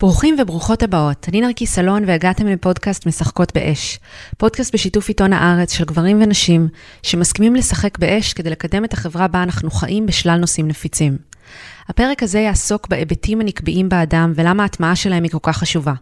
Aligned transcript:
ברוכים 0.00 0.36
וברוכות 0.38 0.82
הבאות, 0.82 1.26
אני 1.28 1.40
נרקי 1.40 1.66
סלון 1.66 2.04
והגעתם 2.06 2.46
לפודקאסט 2.46 3.06
משחקות 3.06 3.54
באש. 3.54 3.98
פודקאסט 4.36 4.74
בשיתוף 4.74 5.08
עיתון 5.08 5.32
הארץ 5.32 5.72
של 5.72 5.84
גברים 5.84 6.22
ונשים 6.22 6.68
שמסכימים 7.02 7.54
לשחק 7.54 7.98
באש 7.98 8.32
כדי 8.32 8.50
לקדם 8.50 8.84
את 8.84 8.92
החברה 8.92 9.28
בה 9.28 9.42
אנחנו 9.42 9.70
חיים 9.70 10.06
בשלל 10.06 10.38
נושאים 10.38 10.68
נפיצים. 10.68 11.18
הפרק 11.88 12.22
הזה 12.22 12.38
יעסוק 12.38 12.88
בהיבטים 12.88 13.40
הנקביים 13.40 13.88
באדם 13.88 14.32
ולמה 14.34 14.62
ההטמעה 14.62 14.96
שלהם 14.96 15.22
היא 15.22 15.30
כל 15.30 15.38
כך 15.42 15.56
חשובה. 15.56 15.94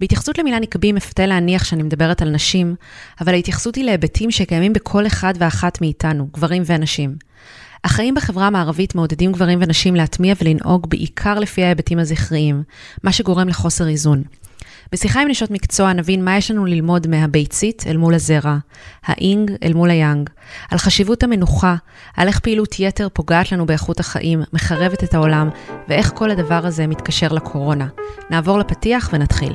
בהתייחסות 0.00 0.38
למילה 0.38 0.58
נקבי 0.58 0.92
מפתה 0.92 1.26
להניח 1.26 1.64
שאני 1.64 1.82
מדברת 1.82 2.22
על 2.22 2.30
נשים, 2.30 2.74
אבל 3.20 3.34
ההתייחסות 3.34 3.74
היא 3.74 3.84
להיבטים 3.84 4.30
שקיימים 4.30 4.72
בכל 4.72 5.06
אחד 5.06 5.34
ואחת 5.38 5.80
מאיתנו, 5.80 6.28
גברים 6.32 6.62
ונשים. 6.66 7.16
החיים 7.84 8.14
בחברה 8.14 8.46
המערבית 8.46 8.94
מעודדים 8.94 9.32
גברים 9.32 9.58
ונשים 9.62 9.94
להטמיע 9.94 10.34
ולנהוג 10.40 10.90
בעיקר 10.90 11.38
לפי 11.38 11.64
ההיבטים 11.64 11.98
הזכריים, 11.98 12.62
מה 13.02 13.12
שגורם 13.12 13.48
לחוסר 13.48 13.88
איזון. 13.88 14.22
בשיחה 14.92 15.22
עם 15.22 15.28
נשות 15.28 15.50
מקצוע 15.50 15.92
נבין 15.92 16.24
מה 16.24 16.36
יש 16.36 16.50
לנו 16.50 16.66
ללמוד 16.66 17.06
מהביצית 17.06 17.84
אל 17.86 17.96
מול 17.96 18.14
הזרע, 18.14 18.56
האינג 19.04 19.52
אל 19.62 19.72
מול 19.72 19.90
היאנג, 19.90 20.30
על 20.70 20.78
חשיבות 20.78 21.22
המנוחה, 21.22 21.74
על 22.16 22.28
איך 22.28 22.40
פעילות 22.40 22.80
יתר 22.80 23.08
פוגעת 23.12 23.52
לנו 23.52 23.66
באיכות 23.66 24.00
החיים, 24.00 24.42
מחרבת 24.52 25.04
את 25.04 25.14
העולם, 25.14 25.48
ואיך 25.88 26.12
כל 26.14 26.30
הדבר 26.30 26.66
הזה 26.66 26.86
מתקשר 26.86 27.28
לקורונה. 27.28 27.86
נעבור 28.30 28.58
לפתיח 28.58 29.10
ונתחיל. 29.12 29.52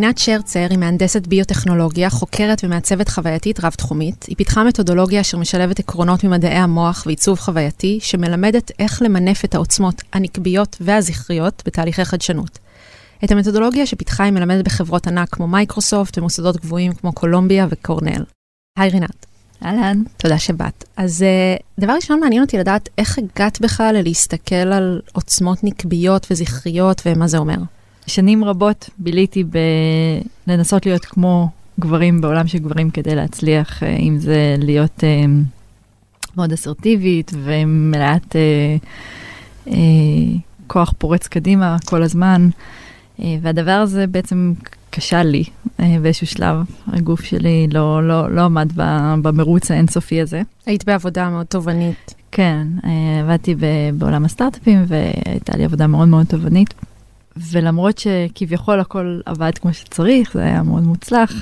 רינת 0.00 0.18
שרצר 0.18 0.66
היא 0.70 0.78
מהנדסת 0.78 1.26
ביוטכנולוגיה, 1.26 2.10
חוקרת 2.10 2.64
ומעצבת 2.64 3.08
חווייתית 3.08 3.64
רב-תחומית. 3.64 4.24
היא 4.28 4.36
פיתחה 4.36 4.64
מתודולוגיה 4.64 5.20
אשר 5.20 5.38
משלבת 5.38 5.78
עקרונות 5.78 6.24
ממדעי 6.24 6.54
המוח 6.54 7.02
ועיצוב 7.06 7.38
חווייתי, 7.38 7.98
שמלמדת 8.02 8.70
איך 8.78 9.02
למנף 9.02 9.44
את 9.44 9.54
העוצמות 9.54 10.02
הנקביות 10.12 10.76
והזכריות 10.80 11.62
בתהליכי 11.66 12.04
חדשנות. 12.04 12.58
את 13.24 13.30
המתודולוגיה 13.30 13.86
שפיתחה 13.86 14.24
היא 14.24 14.32
מלמדת 14.32 14.64
בחברות 14.64 15.06
ענק 15.06 15.28
כמו 15.28 15.48
מייקרוסופט 15.48 16.18
ומוסדות 16.18 16.56
גבוהים 16.56 16.92
כמו 16.92 17.12
קולומביה 17.12 17.66
וקורנל. 17.70 18.24
היי 18.78 18.90
רינת. 18.90 19.26
אהלן. 19.64 20.02
תודה 20.16 20.38
שבאת. 20.38 20.84
אז 20.96 21.24
uh, 21.24 21.80
דבר 21.80 21.92
ראשון 21.92 22.20
מעניין 22.20 22.42
אותי 22.42 22.58
לדעת 22.58 22.88
איך 22.98 23.18
הגעת 23.18 23.60
בכלל 23.60 23.94
ללהסתכל 23.98 24.54
על 24.54 25.00
עוצמות 25.12 25.64
נקביות 25.64 26.26
וזכריות 26.30 27.02
ומה 27.06 27.28
זה 27.28 27.38
אומר. 27.38 27.58
שנים 28.08 28.44
רבות 28.44 28.90
ביליתי 28.98 29.44
בלנסות 30.46 30.86
להיות 30.86 31.04
כמו 31.04 31.48
גברים 31.80 32.20
בעולם 32.20 32.46
של 32.46 32.58
גברים 32.58 32.90
כדי 32.90 33.14
להצליח, 33.14 33.82
אה, 33.82 33.96
אם 33.96 34.18
זה 34.18 34.56
להיות 34.58 35.04
אה, 35.04 35.24
מאוד 36.36 36.52
אסרטיבית 36.52 37.32
ומלאת 37.34 38.36
אה, 38.36 38.76
אה, 39.66 39.76
כוח 40.66 40.94
פורץ 40.98 41.26
קדימה 41.26 41.76
כל 41.84 42.02
הזמן. 42.02 42.48
אה, 43.20 43.36
והדבר 43.42 43.72
הזה 43.72 44.06
בעצם 44.06 44.52
כשל 44.92 45.22
לי 45.22 45.44
אה, 45.80 45.96
באיזשהו 46.02 46.26
שלב. 46.26 46.56
הגוף 46.86 47.20
שלי 47.20 47.68
לא, 47.72 48.08
לא, 48.08 48.30
לא 48.30 48.40
עמד 48.40 48.72
במרוץ 49.22 49.70
האינסופי 49.70 50.20
הזה. 50.20 50.42
היית 50.66 50.84
בעבודה 50.84 51.30
מאוד 51.30 51.46
תובענית. 51.46 52.14
כן, 52.32 52.66
אה, 52.84 53.20
עבדתי 53.20 53.54
בעולם 53.98 54.24
הסטארט-אפים 54.24 54.84
והייתה 54.86 55.56
לי 55.56 55.64
עבודה 55.64 55.86
מאוד 55.86 56.08
מאוד 56.08 56.26
תובענית. 56.26 56.74
ולמרות 57.50 57.98
שכביכול 57.98 58.80
הכל 58.80 59.20
עבד 59.26 59.58
כמו 59.58 59.72
שצריך, 59.72 60.32
זה 60.32 60.42
היה 60.42 60.62
מאוד 60.62 60.82
מוצלח, 60.82 61.32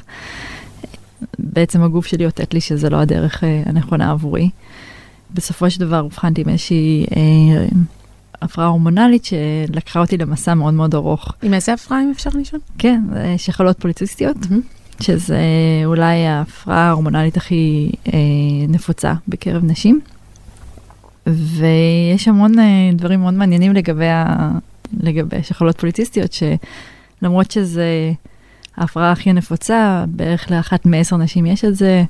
בעצם 1.38 1.82
הגוף 1.82 2.06
שלי 2.06 2.26
אותת 2.26 2.54
לי 2.54 2.60
שזה 2.60 2.90
לא 2.90 2.96
הדרך 2.96 3.44
אה, 3.44 3.62
הנכונה 3.66 4.10
עבורי. 4.10 4.50
בסופו 5.34 5.70
של 5.70 5.80
דבר 5.80 6.00
אובחנתי 6.00 6.40
עם 6.40 6.48
איזושהי 6.48 7.06
אה, 7.16 7.66
הפרעה 8.42 8.68
הורמונלית 8.68 9.24
שלקחה 9.24 10.00
אותי 10.00 10.16
למסע 10.16 10.54
מאוד 10.54 10.74
מאוד 10.74 10.94
ארוך. 10.94 11.32
עם 11.42 11.54
איזה 11.54 11.72
הפרעה, 11.72 12.02
אם 12.02 12.10
אפשר 12.14 12.30
לשאול? 12.34 12.60
כן, 12.78 13.00
שחלות 13.36 13.78
פוליציסטיות, 13.78 14.36
mm-hmm. 14.36 15.02
שזה 15.02 15.38
אולי 15.84 16.26
ההפרעה 16.26 16.88
ההורמונלית 16.88 17.36
הכי 17.36 17.90
אה, 18.06 18.18
נפוצה 18.68 19.14
בקרב 19.28 19.64
נשים. 19.64 20.00
ויש 21.26 22.28
המון 22.28 22.58
אה, 22.58 22.90
דברים 22.92 23.20
מאוד 23.20 23.34
מעניינים 23.34 23.72
לגבי. 23.74 24.04
לגבי 25.00 25.42
שחלות 25.42 25.78
פוליטיסטיות, 25.78 26.30
שלמרות 26.32 27.50
שזה 27.50 28.12
ההפרעה 28.76 29.12
הכי 29.12 29.32
נפוצה, 29.32 30.04
בערך 30.08 30.50
לאחת 30.50 30.86
מעשר 30.86 31.16
נשים 31.16 31.46
יש 31.46 31.64
את 31.64 31.76
זה, 31.76 32.04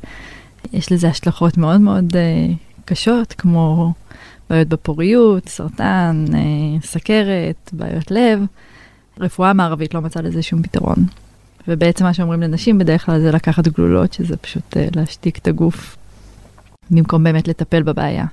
יש 0.73 0.93
לזה 0.93 1.09
השלכות 1.09 1.59
מאוד 1.59 1.81
מאוד 1.81 2.13
uh, 2.13 2.55
קשות, 2.85 3.33
כמו 3.33 3.93
בעיות 4.51 4.69
בפוריות, 4.69 5.49
סרטן, 5.49 6.25
uh, 6.29 6.87
סכרת, 6.87 7.71
בעיות 7.73 8.11
לב. 8.11 8.41
רפואה 9.21 9.53
מערבית 9.53 9.95
לא 9.95 10.01
מצאה 10.01 10.23
לזה 10.23 10.43
שום 10.43 10.63
פתרון. 10.63 10.97
ובעצם 11.69 12.05
מה 12.05 12.15
שאומרים 12.15 12.41
לנשים 12.41 12.79
בדרך 12.79 13.07
כלל 13.07 13.21
זה 13.21 13.31
לקחת 13.31 13.69
גלולות, 13.69 14.13
שזה 14.13 14.37
פשוט 14.37 14.77
uh, 14.77 14.97
להשתיק 14.97 15.39
את 15.39 15.49
הגוף, 15.49 15.97
במקום 16.91 17.25
באמת 17.25 17.49
לטפל 17.49 17.83
בבעיה. 17.83 18.25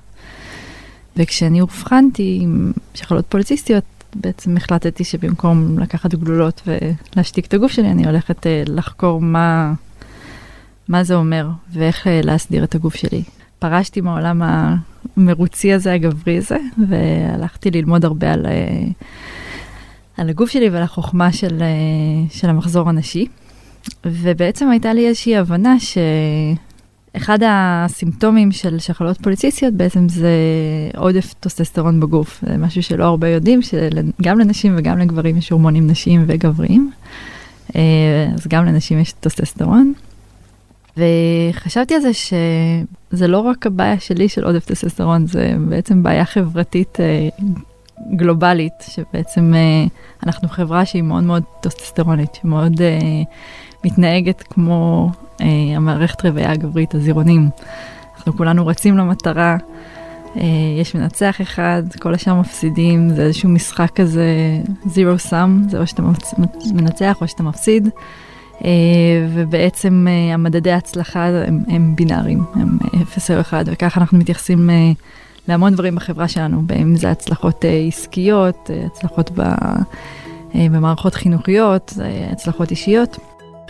וכשאני 1.16 1.60
אובחנתי 1.60 2.38
עם 2.42 2.72
שחלות 2.94 3.26
פוליציסטיות, 3.28 3.84
בעצם 4.14 4.56
החלטתי 4.56 5.04
שבמקום 5.04 5.78
לקחת 5.78 6.14
גלולות 6.14 6.62
ולהשתיק 6.66 7.46
את 7.46 7.54
הגוף 7.54 7.72
שלי, 7.72 7.90
אני 7.90 8.06
הולכת 8.06 8.46
uh, 8.46 8.48
לחקור 8.66 9.20
מה, 9.20 9.72
מה 10.88 11.04
זה 11.04 11.14
אומר 11.14 11.48
ואיך 11.72 12.06
uh, 12.06 12.10
להסדיר 12.26 12.64
את 12.64 12.74
הגוף 12.74 12.94
שלי. 12.94 13.22
פרשתי 13.58 14.00
מהעולם 14.00 14.42
המרוצי 15.16 15.72
הזה, 15.72 15.92
הגברי 15.92 16.38
הזה, 16.38 16.56
והלכתי 16.88 17.70
ללמוד 17.70 18.04
הרבה 18.04 18.32
על, 18.32 18.46
uh, 18.46 19.04
על 20.16 20.28
הגוף 20.28 20.50
שלי 20.50 20.68
ועל 20.68 20.82
החוכמה 20.82 21.32
של, 21.32 21.62
של 22.30 22.50
המחזור 22.50 22.88
הנשי. 22.88 23.26
ובעצם 24.06 24.70
הייתה 24.70 24.92
לי 24.92 25.08
איזושהי 25.08 25.36
הבנה 25.36 25.80
ש... 25.80 25.98
אחד 27.16 27.38
הסימפטומים 27.46 28.52
של 28.52 28.78
שחלות 28.78 29.18
פוליציסטיות 29.20 29.74
בעצם 29.74 30.08
זה 30.08 30.30
עודף 30.96 31.34
טסטוסטרון 31.40 32.00
בגוף. 32.00 32.44
זה 32.46 32.56
משהו 32.56 32.82
שלא 32.82 33.04
הרבה 33.04 33.28
יודעים, 33.28 33.60
שגם 33.62 34.38
לנשים 34.38 34.74
וגם 34.78 34.98
לגברים 34.98 35.36
יש 35.36 35.50
הורמונים 35.50 35.86
נשיים 35.86 36.24
וגבריים. 36.26 36.90
אה, 37.76 37.80
אז 38.34 38.46
גם 38.48 38.66
לנשים 38.66 38.98
יש 38.98 39.12
טסטוסטרון. 39.12 39.92
וחשבתי 40.96 41.94
על 41.94 42.00
זה 42.00 42.10
שזה 42.12 43.26
לא 43.26 43.38
רק 43.38 43.66
הבעיה 43.66 44.00
שלי 44.00 44.28
של 44.28 44.44
עודף 44.44 44.64
טסטוסטרון, 44.64 45.26
זה 45.26 45.54
בעצם 45.68 46.02
בעיה 46.02 46.24
חברתית 46.24 47.00
אה, 47.00 47.28
גלובלית, 48.16 48.72
שבעצם 48.80 49.52
אה, 49.54 49.86
אנחנו 50.26 50.48
חברה 50.48 50.84
שהיא 50.84 51.02
מאוד 51.02 51.22
מאוד 51.24 51.42
טוסטסטרונית, 51.60 52.34
שמאוד 52.34 52.80
מתנהגת 53.84 54.42
כמו 54.42 55.10
אה, 55.40 55.46
המערכת 55.76 56.24
רבייה 56.24 56.52
הגברית, 56.52 56.94
הזירונים. 56.94 57.48
אנחנו 58.16 58.36
כולנו 58.36 58.66
רצים 58.66 58.96
למטרה, 58.96 59.56
אה, 60.36 60.42
יש 60.80 60.94
מנצח 60.94 61.40
אחד, 61.40 61.82
כל 62.00 62.14
השאר 62.14 62.34
מפסידים, 62.34 63.08
זה 63.08 63.22
איזשהו 63.22 63.48
משחק 63.48 63.90
כזה 63.94 64.26
zero 64.86 65.30
sum, 65.30 65.70
זה 65.70 65.78
או 65.78 65.86
שאתה 65.86 66.02
מנצח 66.74 67.20
או 67.20 67.28
שאתה 67.28 67.42
מפסיד. 67.42 67.88
Uh, 68.54 68.64
ובעצם 69.34 70.06
uh, 70.06 70.34
המדדי 70.34 70.70
ההצלחה 70.70 71.26
הם, 71.26 71.64
הם 71.68 71.96
בינאריים, 71.96 72.44
הם 72.54 72.78
0 73.02 73.30
או 73.30 73.40
1, 73.40 73.66
וככה 73.66 74.00
אנחנו 74.00 74.18
מתייחסים 74.18 74.70
uh, 74.70 75.02
להמון 75.48 75.74
דברים 75.74 75.94
בחברה 75.94 76.28
שלנו, 76.28 76.62
אם 76.82 76.96
זה 76.96 77.10
הצלחות 77.10 77.64
uh, 77.64 77.88
עסקיות, 77.88 78.70
uh, 78.70 78.86
הצלחות 78.86 79.30
ב, 79.30 79.40
uh, 79.40 80.54
במערכות 80.54 81.14
חינוכיות, 81.14 81.92
uh, 81.96 82.32
הצלחות 82.32 82.70
אישיות. 82.70 83.18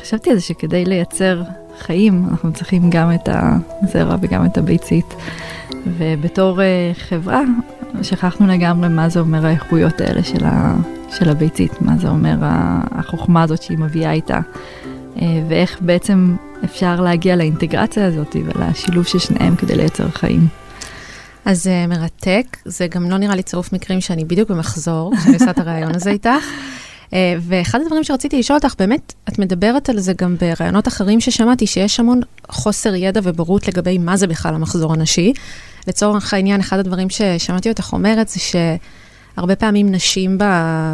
חשבתי 0.01 0.31
על 0.31 0.37
זה 0.37 0.43
שכדי 0.43 0.85
לייצר 0.85 1.43
חיים, 1.79 2.27
אנחנו 2.31 2.53
צריכים 2.53 2.91
גם 2.91 3.15
את 3.15 3.29
הזרע 3.33 4.17
וגם 4.21 4.47
את 4.47 4.59
הביצית. 4.59 5.15
ובתור 5.87 6.61
uh, 6.61 6.99
חברה, 6.99 7.43
שכחנו 8.03 8.47
לגמרי 8.47 8.89
מה 8.89 9.09
זה 9.09 9.21
אומר 9.21 9.47
האיכויות 9.47 10.01
האלה 10.01 10.23
של, 10.23 10.45
ה, 10.45 10.75
של 11.11 11.31
הביצית, 11.31 11.83
מה 11.83 11.97
זה 11.99 12.09
אומר 12.09 12.37
החוכמה 12.91 13.43
הזאת 13.43 13.63
שהיא 13.63 13.79
מביאה 13.79 14.13
איתה, 14.13 14.41
uh, 15.17 15.21
ואיך 15.49 15.79
בעצם 15.81 16.37
אפשר 16.65 17.01
להגיע 17.01 17.37
לאינטגרציה 17.37 18.07
הזאת 18.07 18.37
ולשילוב 18.45 19.05
של 19.05 19.19
שניהם 19.19 19.57
כדי 19.57 19.77
לייצר 19.77 20.09
חיים. 20.09 20.47
אז 21.45 21.63
זה 21.63 21.85
uh, 21.85 21.89
מרתק, 21.89 22.57
זה 22.65 22.87
גם 22.87 23.11
לא 23.11 23.17
נראה 23.17 23.35
לי 23.35 23.43
צירוף 23.43 23.73
מקרים 23.73 24.01
שאני 24.01 24.25
בדיוק 24.25 24.51
במחזור, 24.51 25.13
כשאני 25.17 25.35
עושה 25.35 25.51
את 25.51 25.59
הרעיון 25.59 25.95
הזה 25.95 26.11
איתך. 26.11 26.45
אה, 27.15 27.35
ואחד 27.41 27.81
הדברים 27.81 28.05
שרציתי 28.05 28.39
לשאול 28.39 28.59
אותך, 28.59 28.75
באמת, 28.79 29.13
את 29.29 29.39
מדברת 29.39 29.89
על 29.89 29.99
זה 29.99 30.13
גם 30.19 30.37
בראיונות 30.41 30.89
אחרים 30.89 31.21
ששמעתי, 31.21 31.67
שיש 31.67 32.01
המון 32.01 32.21
חוסר 32.49 32.95
ידע 32.95 33.21
ובורות 33.25 33.69
לגבי 33.69 33.99
מה 33.99 34.17
זה 34.17 34.27
בכלל 34.27 34.55
המחזור 34.55 34.93
הנשי. 34.93 35.33
לצורך 35.89 36.35
העניין, 36.35 36.61
אחד 36.61 36.79
הדברים 36.79 37.11
ששמעתי 37.11 37.69
אותך 37.69 37.93
אומרת 37.93 38.29
זה 38.29 38.39
הרבה 39.37 39.57
פעמים 39.57 39.93
נשים 39.93 40.39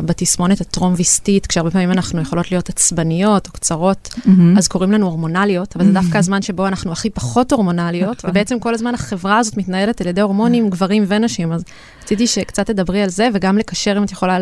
בתסמונת 0.05 0.61
הטרום-ויסטית, 0.61 1.47
כשהרבה 1.47 1.71
פעמים 1.71 1.91
אנחנו 1.91 2.21
יכולות 2.21 2.51
להיות 2.51 2.69
עצבניות 2.69 3.47
או 3.47 3.53
קצרות, 3.53 4.15
מהמם. 4.25 4.59
אז 4.59 4.69
קוראים 4.69 4.93
לנו 4.93 5.07
הורמונליות, 5.07 5.77
אבל 5.77 5.85
זה 5.85 5.93
דווקא 5.93 6.19
הזמן 6.19 6.43
שבו 6.43 6.67
אנחנו 6.67 6.93
הכי 6.93 7.11
פחות 7.11 7.53
הורמונליות, 7.53 8.19
נכון. 8.19 8.31
ובעצם 8.31 8.59
כל 8.59 8.75
הזמן 8.75 8.95
החברה 8.95 9.39
הזאת 9.39 9.57
מתנהלת 9.57 10.01
על 10.01 10.07
ידי 10.07 10.21
הורמונים, 10.21 10.71
גברים 10.71 11.05
ונשים, 11.09 11.53
אז 11.53 11.65
רציתי 12.03 12.27
שקצת 12.27 12.67
תדברי 12.67 13.03
על 13.03 13.09
זה, 13.09 13.29
וגם 13.35 13.59
לקשר, 13.59 13.95
אם 13.99 14.05
את 14.05 14.13
יכולה, 14.13 14.39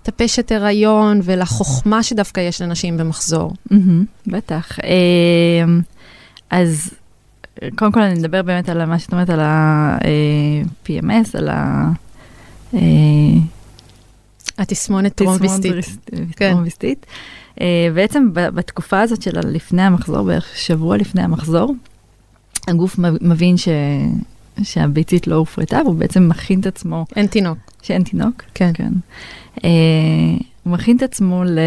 לטפשת 0.00 0.52
הריון 0.52 1.20
ולחוכמה 1.24 2.02
שדווקא 2.02 2.40
יש 2.40 2.62
לנשים 2.62 2.96
במחזור. 2.96 3.52
בטח. 4.26 4.78
אמ, 4.80 5.80
אז 6.50 6.90
קודם 7.74 7.92
כל 7.92 8.00
אני 8.00 8.20
אדבר 8.20 8.42
באמת 8.42 8.68
על 8.68 8.84
מה 8.84 8.98
שאת 8.98 9.12
אומרת, 9.12 9.30
על 9.30 9.40
ה-PMS, 9.40 11.38
על 11.38 11.48
ה... 11.48 11.88
אה, 12.74 12.80
התסמונת 14.58 15.14
טרום-ויסטית. 15.14 15.74
כן. 16.36 16.56
אה, 17.60 17.88
בעצם 17.94 18.28
בתקופה 18.32 19.00
הזאת 19.00 19.22
של 19.22 19.30
לפני 19.44 19.82
המחזור, 19.82 20.22
בערך 20.22 20.56
שבוע 20.56 20.96
לפני 20.96 21.22
המחזור, 21.22 21.74
הגוף 22.68 22.98
מבין 23.20 23.56
ש... 23.56 23.68
שהביצית 24.62 25.26
לא 25.26 25.34
הופרטה, 25.34 25.80
והוא 25.84 25.94
בעצם 25.94 26.28
מכין 26.28 26.60
את 26.60 26.66
עצמו, 26.66 27.04
אין 27.16 27.26
תינוק. 27.26 27.58
שאין 27.82 28.02
תינוק. 28.02 28.42
כן. 28.54 28.70
כן. 28.74 28.92
אה, 29.64 29.70
הוא 30.64 30.72
מכין 30.72 30.96
את 30.96 31.02
עצמו 31.02 31.44
ל... 31.44 31.58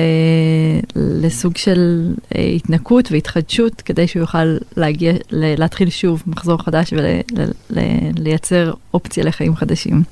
לסוג 0.96 1.58
של 1.58 2.12
אה, 2.36 2.42
התנקות 2.44 3.12
והתחדשות, 3.12 3.82
כדי 3.82 4.08
שהוא 4.08 4.20
יוכל 4.20 4.58
להגיע. 4.78 5.14
להתחיל 5.32 5.90
שוב 5.90 6.24
מחזור 6.28 6.64
חדש 6.64 6.94
ולייצר 7.70 8.74
אופציה 8.94 9.24
לחיים 9.24 9.56
חדשים. 9.56 10.04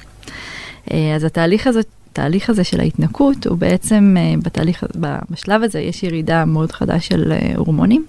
אה, 0.92 1.16
אז 1.16 1.24
התהליך 1.24 1.68
הזה, 1.68 1.80
התהליך 2.12 2.50
הזה 2.50 2.64
של 2.64 2.80
ההתנקות, 2.80 3.48
הוא 3.48 3.58
בעצם, 3.58 4.16
אה, 4.20 4.34
בתהליך, 4.44 4.84
בשלב 5.30 5.64
הזה 5.64 5.80
יש 5.80 6.04
ירידה 6.04 6.46
מאוד 6.46 6.72
חדה 6.72 7.00
של 7.00 7.32
אה, 7.32 7.52
הורמונים. 7.56 8.06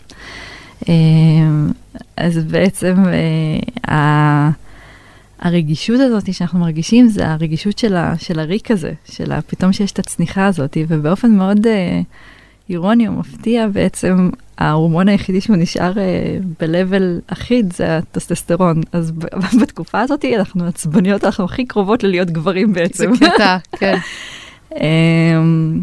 אה, 0.88 0.94
אז 2.16 2.38
בעצם 2.38 2.94
אה, 3.06 3.94
ה- 3.94 4.50
הרגישות 5.42 6.00
הזאת 6.00 6.34
שאנחנו 6.34 6.58
מרגישים 6.58 7.08
זה 7.08 7.28
הרגישות 7.28 7.78
של, 7.78 7.96
ה, 7.96 8.14
של 8.18 8.38
הריק 8.38 8.70
הזה, 8.70 8.92
של 9.04 9.40
פתאום 9.40 9.72
שיש 9.72 9.92
את 9.92 9.98
הצניחה 9.98 10.46
הזאת, 10.46 10.76
ובאופן 10.88 11.30
מאוד 11.30 11.66
אה, 11.66 12.00
אירוני 12.70 13.08
או 13.08 13.12
מפתיע 13.12 13.66
בעצם 13.66 14.30
ההורמון 14.58 15.08
היחידי 15.08 15.40
שהוא 15.40 15.56
נשאר 15.56 15.98
אה, 15.98 16.36
ב-level 16.60 17.32
אחיד 17.32 17.72
זה 17.72 17.98
הטסטסטרון. 17.98 18.80
אז 18.92 19.12
בתקופה 19.62 20.00
הזאת 20.00 20.24
אנחנו 20.24 20.66
עצבניות, 20.66 21.24
אנחנו 21.24 21.44
הכי 21.44 21.64
קרובות 21.64 22.02
ללהיות 22.04 22.30
גברים 22.30 22.68
זה 22.68 22.74
בעצם. 22.74 23.10
קטע, 23.16 23.56
כן. 23.80 23.96
אמ, 24.80 25.82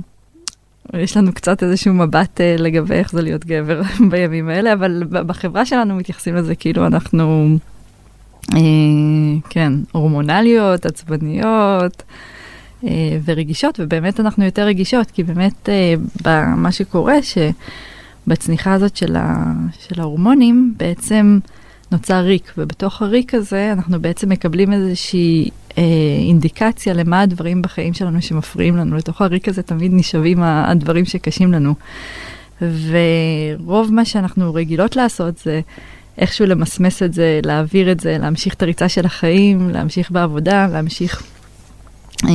יש 0.93 1.17
לנו 1.17 1.33
קצת 1.33 1.63
איזשהו 1.63 1.93
מבט 1.93 2.41
אה, 2.41 2.55
לגבי 2.57 2.95
איך 2.95 3.11
זה 3.11 3.21
להיות 3.21 3.45
גבר 3.45 3.81
בימים 4.09 4.49
האלה, 4.49 4.73
אבל 4.73 5.03
בחברה 5.09 5.65
שלנו 5.65 5.95
מתייחסים 5.95 6.35
לזה 6.35 6.55
כאילו 6.55 6.87
אנחנו, 6.87 7.57
כן, 9.49 9.73
הורמונליות, 9.91 10.85
עצבניות 10.85 12.03
אה, 12.83 13.17
ורגישות, 13.25 13.79
ובאמת 13.79 14.19
אנחנו 14.19 14.45
יותר 14.45 14.65
רגישות, 14.65 15.11
כי 15.11 15.23
באמת 15.23 15.69
אה, 15.69 16.45
מה 16.55 16.71
שקורה, 16.71 17.15
שבצניחה 17.21 18.73
הזאת 18.73 18.95
של, 18.95 19.15
ה, 19.15 19.53
של 19.79 20.01
ההורמונים, 20.01 20.73
בעצם 20.77 21.39
נוצר 21.91 22.15
ריק, 22.15 22.53
ובתוך 22.57 23.01
הריק 23.01 23.33
הזה 23.33 23.71
אנחנו 23.71 24.01
בעצם 24.01 24.29
מקבלים 24.29 24.73
איזושהי 24.73 25.49
אה, 25.77 25.83
אינדיקציה 26.27 26.93
למה 26.93 27.21
הדברים 27.21 27.61
בחיים 27.61 27.93
שלנו 27.93 28.21
שמפריעים 28.21 28.77
לנו. 28.77 28.95
לתוך 28.95 29.21
הריק 29.21 29.47
הזה 29.47 29.63
תמיד 29.63 29.91
נשאבים 29.93 30.43
הדברים 30.43 31.05
שקשים 31.05 31.53
לנו. 31.53 31.73
ורוב 32.61 33.93
מה 33.93 34.05
שאנחנו 34.05 34.53
רגילות 34.53 34.95
לעשות 34.95 35.37
זה 35.37 35.61
איכשהו 36.19 36.45
למסמס 36.45 37.03
את 37.03 37.13
זה, 37.13 37.39
להעביר 37.45 37.91
את 37.91 37.99
זה, 37.99 38.17
להמשיך 38.17 38.53
את 38.53 38.63
הריצה 38.63 38.89
של 38.89 39.05
החיים, 39.05 39.69
להמשיך 39.69 40.11
בעבודה, 40.11 40.67
להמשיך 40.67 41.23
אה, 42.25 42.29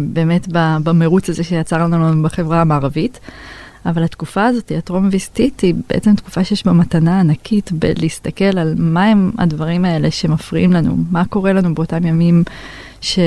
באמת 0.00 0.48
במרוץ 0.52 1.30
הזה 1.30 1.44
שיצר 1.44 1.78
לנו 1.86 2.22
בחברה 2.22 2.60
המערבית. 2.60 3.20
אבל 3.86 4.04
התקופה 4.04 4.46
הזאת, 4.46 4.72
הטרום-ויסטית, 4.78 5.60
היא 5.60 5.74
בעצם 5.88 6.14
תקופה 6.14 6.44
שיש 6.44 6.66
בה 6.66 6.72
מתנה 6.72 7.20
ענקית 7.20 7.72
בלהסתכל 7.72 8.58
על 8.58 8.74
מה 8.78 9.04
הם 9.04 9.30
הדברים 9.38 9.84
האלה 9.84 10.10
שמפריעים 10.10 10.72
לנו, 10.72 10.96
מה 11.10 11.24
קורה 11.24 11.52
לנו 11.52 11.74
באותם 11.74 12.06
ימים 12.06 12.44
ש... 13.00 13.18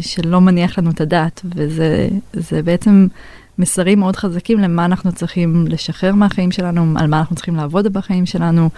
שלא 0.00 0.40
מניח 0.40 0.78
לנו 0.78 0.90
את 0.90 1.00
הדעת, 1.00 1.40
וזה 1.44 2.08
זה 2.32 2.62
בעצם 2.62 3.06
מסרים 3.60 3.98
מאוד 3.98 4.16
חזקים 4.16 4.58
למה 4.58 4.84
אנחנו 4.84 5.12
צריכים 5.12 5.66
לשחרר 5.68 6.14
מהחיים 6.14 6.50
שלנו, 6.50 6.98
על 6.98 7.06
מה 7.06 7.18
אנחנו 7.18 7.36
צריכים 7.36 7.56
לעבוד 7.56 7.86
בחיים 7.86 8.26
שלנו. 8.26 8.68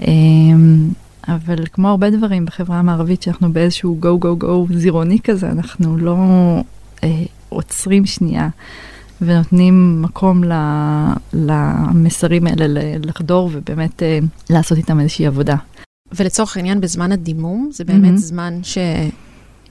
אמ, 0.00 0.88
אבל 1.28 1.66
כמו 1.72 1.88
הרבה 1.88 2.10
דברים 2.10 2.46
בחברה 2.46 2.78
המערבית, 2.78 3.22
שאנחנו 3.22 3.52
באיזשהו 3.52 3.98
go 4.02 4.24
go 4.24 4.44
go 4.44 4.74
זירוני 4.74 5.18
כזה, 5.24 5.50
אנחנו 5.50 5.96
לא 5.96 6.16
אה, 7.04 7.22
עוצרים 7.48 8.06
שנייה. 8.06 8.48
ונותנים 9.22 10.02
מקום 10.02 10.44
ל, 10.44 10.52
למסרים 11.32 12.46
האלה 12.46 12.96
לחדור 13.04 13.50
ובאמת 13.52 14.02
אה, 14.02 14.18
לעשות 14.50 14.78
איתם 14.78 15.00
איזושהי 15.00 15.26
עבודה. 15.26 15.56
ולצורך 16.12 16.56
העניין, 16.56 16.80
בזמן 16.80 17.12
הדימום, 17.12 17.70
זה 17.72 17.84
באמת 17.84 18.02
מהמם. 18.02 18.16
זמן 18.16 18.60
ש... 18.62 18.78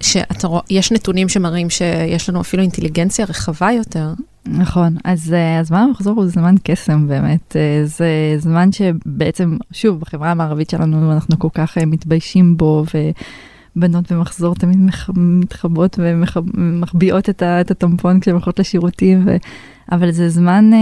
שאתה 0.01 0.47
רואה, 0.47 0.61
יש 0.69 0.91
נתונים 0.91 1.29
שמראים 1.29 1.69
שיש 1.69 2.29
לנו 2.29 2.41
אפילו 2.41 2.63
אינטליגנציה 2.63 3.25
רחבה 3.25 3.71
יותר. 3.71 4.13
נכון, 4.49 4.95
אז 5.03 5.33
אה, 5.33 5.59
הזמן 5.59 5.79
המחזור? 5.79 6.15
הוא 6.15 6.27
זמן 6.27 6.55
קסם 6.63 7.07
באמת, 7.07 7.55
אה, 7.55 7.81
זה 7.85 8.35
זמן 8.37 8.71
שבעצם, 8.71 9.57
שוב, 9.71 9.99
בחברה 9.99 10.31
המערבית 10.31 10.69
שלנו 10.69 11.13
אנחנו 11.13 11.39
כל 11.39 11.47
כך 11.53 11.77
אה, 11.77 11.85
מתביישים 11.85 12.57
בו, 12.57 12.83
ובנות 13.75 14.11
במחזור 14.11 14.55
תמיד 14.55 14.77
מח- 14.79 15.09
מתחבאות 15.15 15.99
ומחביאות 15.99 17.29
את, 17.29 17.41
ה- 17.41 17.61
את 17.61 17.71
הטמפון 17.71 18.19
כשהן 18.19 18.33
הולכות 18.33 18.59
לשירותים, 18.59 19.23
ו... 19.27 19.35
אבל 19.91 20.11
זה 20.11 20.29
זמן 20.29 20.71
אה, 20.73 20.79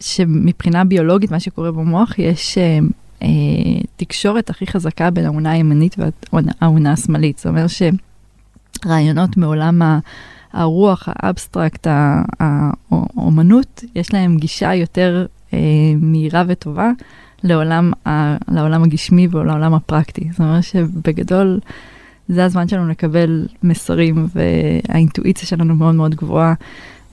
שמבחינה 0.00 0.84
ביולוגית, 0.84 1.30
מה 1.30 1.40
שקורה 1.40 1.72
במוח, 1.72 2.18
יש 2.18 2.58
אה, 2.58 2.78
אה, 3.22 3.28
תקשורת 3.96 4.50
הכי 4.50 4.66
חזקה 4.66 5.10
בין 5.10 5.26
האונה 5.26 5.50
הימנית 5.50 5.96
והאונה 6.32 6.92
השמאלית, 6.92 7.36
זאת 7.36 7.46
אומרת 7.46 7.70
שרעיונות 8.84 9.36
מעולם 9.36 9.82
ה... 9.82 9.98
הרוח, 10.52 11.08
האבסטרקט, 11.12 11.86
האומנות, 12.40 13.84
יש 13.94 14.14
להם 14.14 14.36
גישה 14.36 14.74
יותר 14.74 15.26
אה, 15.54 15.58
מהירה 15.96 16.44
וטובה 16.48 16.90
לעולם, 17.42 17.92
ה, 18.06 18.36
לעולם 18.48 18.82
הגשמי 18.82 19.28
ולעולם 19.30 19.74
הפרקטי. 19.74 20.28
זאת 20.30 20.40
אומרת 20.40 20.64
שבגדול 20.64 21.60
זה 22.28 22.44
הזמן 22.44 22.68
שלנו 22.68 22.88
לקבל 22.88 23.46
מסרים 23.62 24.26
והאינטואיציה 24.34 25.48
שלנו 25.48 25.74
מאוד 25.74 25.94
מאוד 25.94 26.14
גבוהה. 26.14 26.54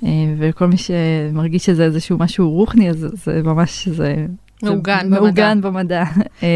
אה, 0.03 0.09
וכל 0.37 0.67
מי 0.67 0.75
שמרגיש 0.77 1.65
שזה 1.65 1.83
איזשהו 1.83 2.17
משהו 2.17 2.49
רוחני, 2.51 2.89
אז 2.89 3.07
זה 3.25 3.41
ממש, 3.43 3.87
זה... 3.87 4.25
מעוגן 4.63 5.05
במדע. 5.05 5.19
מעוגן 5.19 5.61
במדע, 5.61 6.03
אה, 6.43 6.47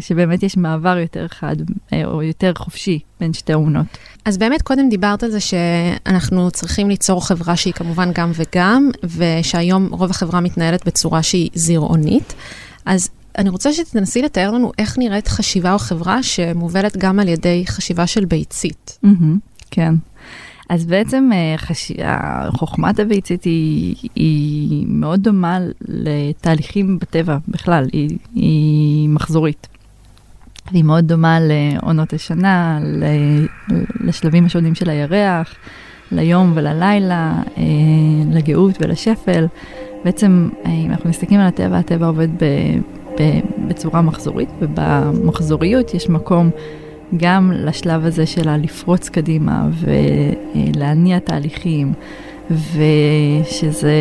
שבאמת 0.00 0.42
יש 0.42 0.56
מעבר 0.56 0.98
יותר 0.98 1.28
חד 1.28 1.56
אה, 1.92 2.04
או 2.04 2.22
יותר 2.22 2.52
חופשי 2.56 2.98
בין 3.20 3.32
שתי 3.32 3.52
האומנות. 3.52 3.86
אז 4.24 4.38
באמת, 4.38 4.62
קודם 4.62 4.88
דיברת 4.88 5.22
על 5.22 5.30
זה 5.30 5.40
שאנחנו 5.40 6.50
צריכים 6.50 6.88
ליצור 6.88 7.26
חברה 7.26 7.56
שהיא 7.56 7.72
כמובן 7.72 8.10
גם 8.14 8.32
וגם, 8.34 8.90
ושהיום 9.16 9.88
רוב 9.90 10.10
החברה 10.10 10.40
מתנהלת 10.40 10.86
בצורה 10.86 11.22
שהיא 11.22 11.50
זירעונית. 11.54 12.34
אז 12.86 13.08
אני 13.38 13.48
רוצה 13.48 13.72
שתנסי 13.72 14.22
לתאר 14.22 14.50
לנו 14.50 14.72
איך 14.78 14.98
נראית 14.98 15.28
חשיבה 15.28 15.72
או 15.72 15.78
חברה 15.78 16.22
שמובלת 16.22 16.96
גם 16.96 17.20
על 17.20 17.28
ידי 17.28 17.64
חשיבה 17.66 18.06
של 18.06 18.24
ביצית. 18.24 18.98
מהמם, 19.02 19.38
כן. 19.70 19.94
אז 20.68 20.84
בעצם 20.84 21.30
אה, 21.32 21.54
חש... 21.58 21.92
ה- 22.04 22.48
חוכמת 22.56 22.98
הביצית 23.00 23.44
היא, 23.44 23.96
היא 24.14 24.84
מאוד 24.88 25.22
דומה 25.22 25.58
לתהליכים 25.88 26.98
בטבע 26.98 27.38
בכלל, 27.48 27.88
היא, 27.92 28.18
היא 28.34 29.08
מחזורית. 29.08 29.66
והיא 30.72 30.84
מאוד 30.84 31.06
דומה 31.06 31.38
לעונות 31.40 32.12
השנה, 32.12 32.78
לשלבים 34.00 34.44
השונים 34.46 34.74
של 34.74 34.90
הירח, 34.90 35.54
ליום 36.12 36.52
וללילה, 36.54 37.42
אה, 37.58 37.62
לגאות 38.30 38.74
ולשפל. 38.80 39.46
בעצם, 40.04 40.48
אה, 40.66 40.70
אם 40.70 40.90
אנחנו 40.90 41.10
מסתכלים 41.10 41.40
על 41.40 41.46
הטבע, 41.46 41.78
הטבע 41.78 42.06
עובד 42.06 42.28
ב, 42.28 42.44
בצורה 43.68 44.02
מחזורית, 44.02 44.48
ובמחזוריות 44.60 45.94
יש 45.94 46.08
מקום 46.08 46.50
גם 47.16 47.52
לשלב 47.54 48.06
הזה 48.06 48.26
של 48.26 48.48
הלפרוץ 48.48 49.08
קדימה 49.08 49.68
ולהניע 50.54 51.18
תהליכים, 51.18 51.92
ושזה 52.50 53.92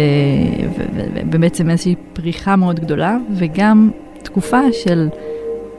ובעצם 1.31 1.69
איזושהי 1.69 1.95
פריחה 2.13 2.55
מאוד 2.55 2.79
גדולה, 2.79 3.17
וגם 3.35 3.91
תקופה 4.23 4.61
של, 4.71 5.09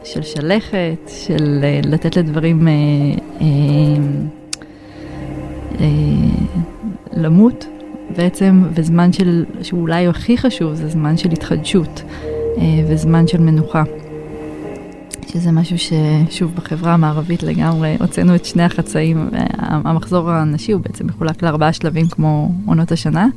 של 0.03 0.21
שלכת, 0.21 1.11
של 1.25 1.59
אה, 1.63 1.79
לתת 1.83 2.17
לדברים 2.17 2.67
אה, 2.67 2.73
אה, 3.41 3.47
אה, 5.79 5.85
למות 7.13 7.65
בעצם, 8.17 8.63
וזמן 8.73 9.13
של, 9.13 9.45
שאולי 9.61 10.07
הכי 10.07 10.37
חשוב, 10.37 10.73
זה 10.73 10.89
זמן 10.89 11.17
של 11.17 11.31
התחדשות 11.31 12.03
אה, 12.57 12.63
וזמן 12.87 13.27
של 13.27 13.41
מנוחה. 13.41 13.83
שזה 15.27 15.51
משהו 15.51 15.77
ששוב 15.77 16.55
בחברה 16.55 16.93
המערבית 16.93 17.43
לגמרי 17.43 17.97
הוצאנו 17.99 18.35
את 18.35 18.45
שני 18.45 18.63
החצאים, 18.63 19.29
המחזור 19.59 20.31
הנשי 20.31 20.71
הוא 20.71 20.81
בעצם 20.81 21.07
מחולק 21.07 21.43
לארבעה 21.43 21.73
שלבים 21.73 22.07
כמו 22.07 22.51
עונות 22.65 22.91
השנה. 22.91 23.27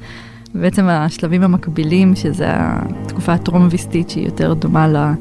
ובעצם 0.55 0.85
השלבים 0.89 1.43
המקבילים, 1.43 2.17
שזה 2.17 2.47
התקופה 2.49 3.33
הטרום-ויסטית 3.33 4.11
שהיא 4.11 4.25
יותר 4.27 4.55
דומה 4.55 4.89
ל... 4.89 4.97
אה, 4.97 5.13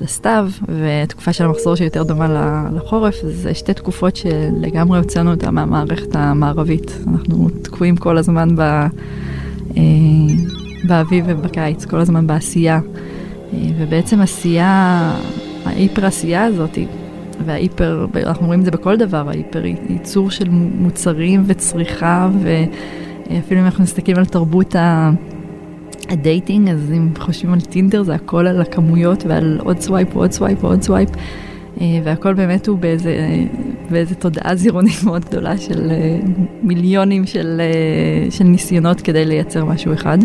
לסתיו, 0.00 0.50
ותקופה 0.68 1.32
של 1.32 1.44
המחזור 1.44 1.74
שהיא 1.74 1.86
יותר 1.86 2.02
דומה 2.02 2.64
לחורף, 2.76 3.14
זה 3.22 3.54
שתי 3.54 3.74
תקופות 3.74 4.16
שלגמרי 4.16 4.98
הוצאנו 4.98 5.30
אותה 5.30 5.50
מהמערכת 5.50 6.16
המערבית. 6.16 6.98
אנחנו 7.06 7.48
תקועים 7.62 7.96
כל 7.96 8.18
הזמן 8.18 8.56
ב, 8.56 8.60
אה, 8.60 9.82
באביב 10.84 11.24
ובקיץ, 11.28 11.84
כל 11.84 11.96
הזמן 11.96 12.26
בעשייה. 12.26 12.80
אה, 13.54 13.58
ובעצם 13.78 14.20
עשייה, 14.20 15.12
ההיפר 15.64 16.06
עשייה 16.06 16.44
הזאת, 16.44 16.78
וההיפר, 17.46 18.06
אנחנו 18.26 18.46
רואים 18.46 18.60
את 18.60 18.64
זה 18.64 18.70
בכל 18.70 18.96
דבר, 18.96 19.28
ההיפר 19.28 19.62
ייצור 19.88 20.30
של 20.30 20.48
מוצרים 20.50 21.42
וצריכה, 21.46 22.28
ואפילו 22.42 23.60
אם 23.60 23.64
אנחנו 23.64 23.84
מסתכלים 23.84 24.16
על 24.16 24.24
תרבות 24.24 24.76
ה... 24.76 25.10
ה 26.08 26.15
dating, 26.15 26.68
אז 26.68 26.92
אם 26.92 27.08
חושבים 27.18 27.52
על 27.52 27.60
טינדר 27.60 28.02
זה 28.02 28.14
הכל 28.14 28.46
על 28.46 28.60
הכמויות 28.60 29.24
ועל 29.26 29.58
עוד 29.64 29.80
swipe 29.80 30.16
ועוד 30.16 30.32
swipe 30.32 30.64
ועוד 30.64 30.82
swipe. 30.82 31.10
אה, 31.80 32.00
והכל 32.04 32.34
באמת 32.34 32.66
הוא 32.66 32.78
באיזה, 32.78 33.28
באיזה 33.90 34.14
תודעה 34.14 34.54
זרעונית 34.56 35.04
מאוד 35.04 35.24
גדולה 35.24 35.58
של 35.58 35.90
אה, 35.90 36.18
מיליונים 36.62 37.26
של, 37.26 37.60
אה, 37.60 38.30
של 38.30 38.44
ניסיונות 38.44 39.00
כדי 39.00 39.24
לייצר 39.24 39.64
משהו 39.64 39.92
אחד. 39.92 40.18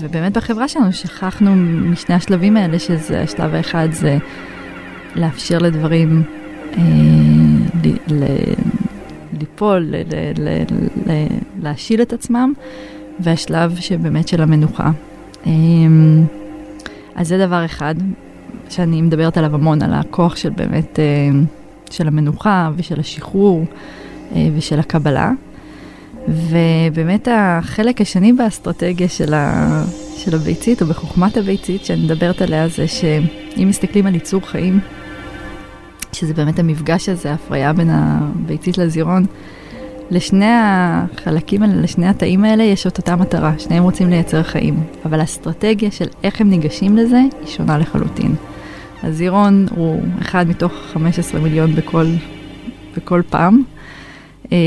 ובאמת 0.00 0.36
בחברה 0.36 0.68
שלנו 0.68 0.92
שכחנו 0.92 1.56
משני 1.90 2.14
השלבים 2.14 2.56
האלה, 2.56 2.78
שזה 2.78 3.22
השלב 3.22 3.54
האחד 3.54 3.88
זה 3.92 4.18
לאפשר 5.16 5.58
לדברים 5.58 6.22
ליפול, 9.36 9.94
להשיל 11.62 12.02
את 12.02 12.12
עצמם, 12.12 12.52
והשלב 13.20 13.76
שבאמת 13.80 14.28
של 14.28 14.42
המנוחה. 14.42 14.90
אמ, 15.46 16.24
אז 17.14 17.28
זה 17.28 17.46
דבר 17.46 17.64
אחד 17.64 17.94
שאני 18.68 19.02
מדברת 19.02 19.36
עליו 19.36 19.54
המון, 19.54 19.82
על 19.82 19.92
הכוח 19.92 20.36
של 20.36 20.50
באמת, 20.50 20.98
אה, 20.98 21.04
של 21.90 22.08
המנוחה 22.08 22.70
ושל 22.76 23.00
השחרור 23.00 23.64
אה, 24.34 24.48
ושל 24.56 24.78
הקבלה. 24.78 25.32
ובאמת 26.28 27.28
החלק 27.30 28.00
השני 28.00 28.32
באסטרטגיה 28.32 29.08
של, 29.08 29.34
ה, 29.34 29.84
של 30.16 30.34
הביצית, 30.34 30.82
או 30.82 30.86
בחוכמת 30.86 31.36
הביצית, 31.36 31.84
שאני 31.84 32.04
מדברת 32.04 32.42
עליה, 32.42 32.68
זה 32.68 32.88
שאם 32.88 33.68
מסתכלים 33.68 34.06
על 34.06 34.14
ייצור 34.14 34.40
חיים, 34.40 34.80
שזה 36.16 36.34
באמת 36.34 36.58
המפגש 36.58 37.08
הזה, 37.08 37.30
ההפריה 37.30 37.72
בין 37.72 37.90
הביצית 37.90 38.78
לזירון. 38.78 39.26
לשני 40.10 40.50
החלקים 40.50 41.62
האלה, 41.62 41.74
לשני 41.74 42.08
התאים 42.08 42.44
האלה, 42.44 42.62
יש 42.62 42.86
את 42.86 42.98
אותה 42.98 43.16
מטרה, 43.16 43.52
שניהם 43.58 43.82
רוצים 43.82 44.10
לייצר 44.10 44.42
חיים, 44.42 44.82
אבל 45.04 45.20
האסטרטגיה 45.20 45.90
של 45.90 46.06
איך 46.22 46.40
הם 46.40 46.50
ניגשים 46.50 46.96
לזה 46.96 47.16
היא 47.16 47.46
שונה 47.46 47.78
לחלוטין. 47.78 48.34
הזירון 49.02 49.66
הוא 49.70 50.02
אחד 50.20 50.48
מתוך 50.48 50.72
15 50.92 51.40
מיליון 51.40 51.74
בכל, 51.74 52.06
בכל 52.96 53.22
פעם, 53.30 53.62
אה, 54.52 54.58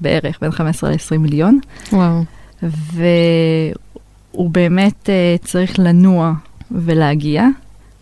בערך 0.00 0.38
בין 0.40 0.50
15 0.50 0.90
ל-20 0.90 1.18
מיליון. 1.18 1.58
וואו. 1.92 2.24
והוא 2.62 4.50
באמת 4.50 5.10
אה, 5.10 5.36
צריך 5.44 5.78
לנוע 5.78 6.32
ולהגיע, 6.70 7.46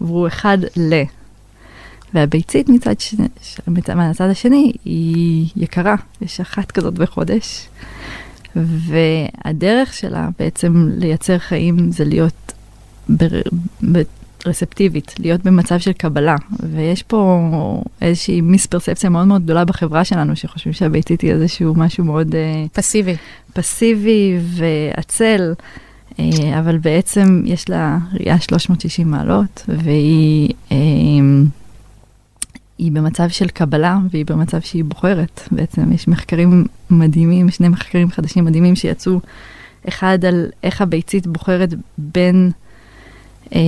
והוא 0.00 0.26
אחד 0.26 0.58
ל... 0.76 1.02
והביצית 2.14 2.68
מצד, 2.68 3.00
ש... 3.00 3.14
מהצד 3.94 4.28
השני 4.30 4.72
היא 4.84 5.46
יקרה, 5.56 5.94
יש 6.20 6.40
אחת 6.40 6.70
כזאת 6.70 6.94
בחודש. 6.94 7.68
והדרך 8.56 9.94
שלה 9.94 10.28
בעצם 10.38 10.88
לייצר 10.96 11.38
חיים 11.38 11.92
זה 11.92 12.04
להיות 12.04 12.52
בר... 13.08 13.28
רספטיבית, 14.46 15.14
להיות 15.18 15.42
במצב 15.42 15.78
של 15.78 15.92
קבלה. 15.92 16.36
ויש 16.60 17.02
פה 17.02 17.40
איזושהי 18.00 18.40
מיספרספציה 18.40 19.10
מאוד 19.10 19.26
מאוד 19.26 19.42
גדולה 19.44 19.64
בחברה 19.64 20.04
שלנו, 20.04 20.36
שחושבים 20.36 20.72
שהביצית 20.72 21.20
היא 21.20 21.32
איזשהו 21.32 21.74
משהו 21.74 22.04
מאוד... 22.04 22.34
אה, 22.34 22.64
פסיבי. 22.72 23.16
פסיבי 23.52 24.38
ועצל. 24.40 25.52
אה, 26.18 26.58
אבל 26.58 26.78
בעצם 26.78 27.42
יש 27.44 27.68
לה 27.68 27.98
ראייה 28.12 28.40
360 28.40 29.10
מעלות, 29.10 29.64
והיא 29.68 30.54
אה, 30.72 30.76
היא 32.80 32.92
במצב 32.92 33.28
של 33.28 33.48
קבלה 33.48 33.98
והיא 34.10 34.26
במצב 34.26 34.60
שהיא 34.60 34.84
בוחרת. 34.84 35.40
בעצם 35.50 35.92
יש 35.92 36.08
מחקרים 36.08 36.66
מדהימים, 36.90 37.50
שני 37.50 37.68
מחקרים 37.68 38.10
חדשים 38.10 38.44
מדהימים 38.44 38.76
שיצאו, 38.76 39.20
אחד 39.88 40.24
על 40.24 40.46
איך 40.62 40.80
הביצית 40.82 41.26
בוחרת 41.26 41.74
בין 41.98 42.50
אה, 43.54 43.60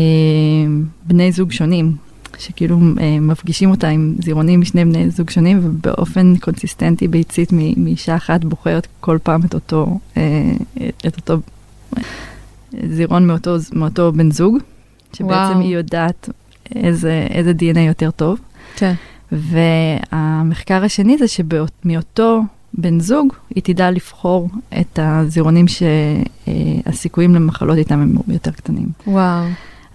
בני 1.07 1.33
זוג 1.33 1.53
שונים, 1.53 1.97
שכאילו 2.39 2.79
אה, 3.01 3.21
מפגישים 3.21 3.71
אותה 3.71 3.89
עם 3.89 4.15
זירונים 4.23 4.61
משני 4.61 4.85
בני 4.85 5.11
זוג 5.11 5.31
שונים, 5.31 5.61
ובאופן 5.63 6.37
קונסיסטנטי 6.37 7.09
ביצית 7.09 7.53
מאישה 7.77 8.17
אחת 8.17 8.45
בוחרת 8.45 8.87
כל 9.01 9.19
פעם 9.23 9.41
את 9.45 9.55
אותו, 9.55 9.99
אה, 10.17 10.53
את 11.07 11.17
אותו 11.17 11.39
זירון 12.89 13.27
מאותו, 13.27 13.57
מאותו 13.73 14.13
בן 14.13 14.31
זוג, 14.31 14.59
שבעצם 15.13 15.53
וואו. 15.53 15.61
היא 15.61 15.77
יודעת 15.77 16.29
איזה, 16.75 17.27
איזה 17.31 17.53
DNA 17.59 17.79
יותר 17.79 18.11
טוב. 18.11 18.39
כן. 18.77 18.95
והמחקר 19.33 20.85
השני 20.85 21.19
זה 21.19 21.29
שמאותו 21.29 22.43
בן 22.75 23.01
זוג, 23.01 23.33
היא 23.55 23.63
תדע 23.63 23.91
לבחור 23.91 24.49
את 24.81 24.99
הזירונים 25.03 25.67
שהסיכויים 25.69 27.35
למחלות 27.35 27.79
איתם 27.79 28.01
הם 28.01 28.15
יותר 28.29 28.51
קטנים. 28.51 28.89
וואו. 29.07 29.45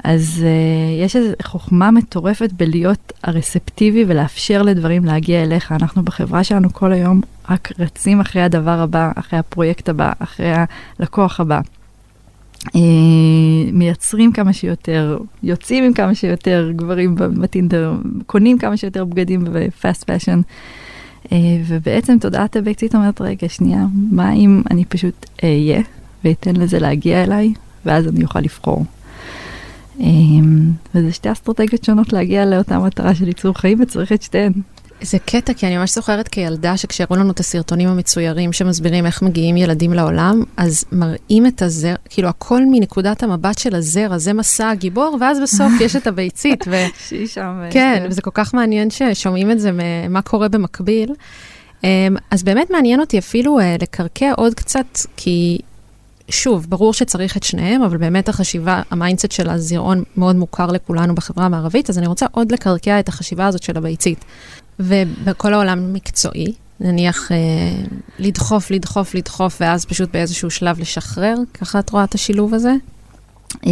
אז 0.04 0.44
uh, 0.44 1.06
יש 1.06 1.16
איזו 1.16 1.34
חוכמה 1.44 1.92
מטורפת 1.92 2.50
בלהיות 2.54 3.14
הרספטיבי 3.24 4.06
ולאפשר 4.08 4.62
לדברים 4.62 5.06
להגיע 5.06 5.44
אליך. 5.44 5.72
אנחנו 5.72 6.04
בחברה 6.04 6.44
שלנו 6.44 6.74
כל 6.74 6.92
היום 6.92 7.22
רק 7.50 7.70
רצים 7.80 8.20
אחרי 8.20 8.42
הדבר 8.42 8.80
הבא, 8.80 9.12
אחרי 9.16 9.40
הפרויקט 9.40 9.90
הבא, 9.90 10.12
אחרי 10.20 10.54
הלקוח 11.00 11.40
הבא. 11.40 11.60
אה, 12.76 12.82
מייצרים 13.74 14.32
כמה 14.32 14.54
שיותר, 14.54 15.18
יוצאים 15.44 15.84
עם 15.84 15.94
כמה 15.94 16.16
שיותר 16.16 16.72
גברים 16.76 17.16
בטינדר, 17.16 17.94
קונים 18.26 18.58
כמה 18.58 18.78
שיותר 18.78 19.06
בגדים 19.06 19.44
ב 19.52 19.62
fast 19.62 20.04
fashion. 20.04 20.42
אה, 21.32 21.38
ובעצם 21.68 22.18
תודעת 22.22 22.56
הביצית 22.56 22.96
אומרת, 22.96 23.22
רגע, 23.22 23.50
שנייה, 23.50 23.86
מה 24.12 24.34
אם 24.34 24.62
אני 24.72 24.86
פשוט 24.86 25.26
אהיה 25.44 25.82
ואתן 26.24 26.56
לזה 26.56 26.80
להגיע 26.80 27.24
אליי, 27.24 27.54
ואז 27.86 28.08
אני 28.08 28.24
אוכל 28.24 28.40
לבחור. 28.40 28.86
אה, 30.02 30.06
וזה 30.96 31.12
שתי 31.12 31.32
אסטרטגיות 31.32 31.84
שונות 31.84 32.14
להגיע 32.14 32.46
לאותה 32.46 32.80
מטרה 32.80 33.16
של 33.16 33.28
ייצור 33.28 33.54
חיים, 33.54 33.82
וצריך 33.82 34.12
את 34.12 34.22
שתיהן. 34.22 34.54
זה 35.02 35.20
קטע, 35.20 35.54
כי 35.54 35.68
אני 35.68 35.78
ממש 35.78 35.96
זוכרת 35.96 36.28
כילדה 36.28 36.78
שכשהראו 36.78 37.16
לנו 37.16 37.32
את 37.32 37.40
הסרטונים 37.40 37.90
המצוירים 37.90 38.54
שמסבירים 38.54 39.06
איך 39.06 39.22
מגיעים 39.22 39.58
ילדים 39.58 39.94
לעולם, 39.94 40.44
אז 40.58 40.86
מראים 40.92 41.46
את 41.46 41.62
הזרע, 41.62 41.94
כאילו 42.10 42.30
הכל 42.30 42.62
מנקודת 42.72 43.24
המבט 43.24 43.58
של 43.58 43.76
הזרע, 43.76 44.18
זה 44.18 44.34
מסע 44.34 44.70
הגיבור, 44.70 45.18
ואז 45.22 45.40
בסוף 45.40 45.72
יש 45.80 45.96
את 45.96 46.08
הביצית. 46.08 46.66
ו... 46.68 46.76
שהיא 47.08 47.28
שם. 47.28 47.62
כן, 47.72 48.06
וזה 48.10 48.22
כל 48.22 48.32
כך 48.34 48.54
מעניין 48.54 48.90
ששומעים 48.90 49.52
את 49.52 49.60
זה, 49.60 49.72
מה 50.10 50.22
קורה 50.22 50.48
במקביל. 50.48 51.14
אמ, 51.84 52.16
אז 52.32 52.44
באמת 52.44 52.70
מעניין 52.72 53.00
אותי 53.00 53.20
אפילו 53.20 53.60
אה, 53.60 53.76
לקרקע 53.82 54.32
עוד 54.38 54.54
קצת, 54.54 54.98
כי 55.18 55.58
שוב, 56.30 56.66
ברור 56.70 56.94
שצריך 56.94 57.38
את 57.38 57.44
שניהם, 57.44 57.82
אבל 57.84 57.98
באמת 57.98 58.30
החשיבה, 58.30 58.82
ה 58.92 58.97
mindset 58.97 59.32
של 59.32 59.50
הזרעון 59.50 60.04
מאוד 60.18 60.36
מוכר 60.36 60.68
לכולנו 60.68 61.16
בחברה 61.16 61.46
המערבית, 61.46 61.90
אז 61.90 61.98
אני 61.98 62.08
רוצה 62.08 62.26
עוד 62.32 62.52
לקרקע 62.52 63.00
את 63.00 63.10
החשיבה 63.10 63.48
הזאת 63.48 63.64
של 63.64 63.78
הביצית. 63.78 64.26
ובכל 64.80 65.54
העולם 65.54 65.94
מקצועי, 65.94 66.54
נניח 66.80 67.32
אה, 67.32 67.38
לדחוף, 68.20 68.72
לדחוף, 68.72 69.16
לדחוף, 69.16 69.58
ואז 69.62 69.86
פשוט 69.86 70.12
באיזשהו 70.14 70.50
שלב 70.50 70.80
לשחרר, 70.80 71.36
ככה 71.54 71.80
את 71.80 71.90
רואה 71.90 72.04
את 72.04 72.16
השילוב 72.16 72.54
הזה? 72.54 72.74
אה, 73.66 73.72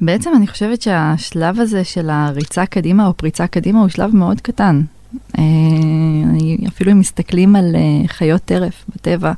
בעצם 0.00 0.30
אני 0.36 0.46
חושבת 0.46 0.82
שהשלב 0.82 1.60
הזה 1.60 1.84
של 1.84 2.10
הריצה 2.10 2.66
קדימה 2.66 3.06
או 3.06 3.16
פריצה 3.16 3.46
קדימה 3.46 3.80
הוא 3.80 3.88
שלב 3.88 4.16
מאוד 4.16 4.40
קטן. 4.40 4.82
אה, 5.38 5.44
אפילו 6.68 6.92
אם 6.92 6.98
מסתכלים 6.98 7.56
על 7.56 7.76
אה, 7.76 8.08
חיות 8.08 8.42
טרף 8.44 8.84
בטבע, 8.88 9.32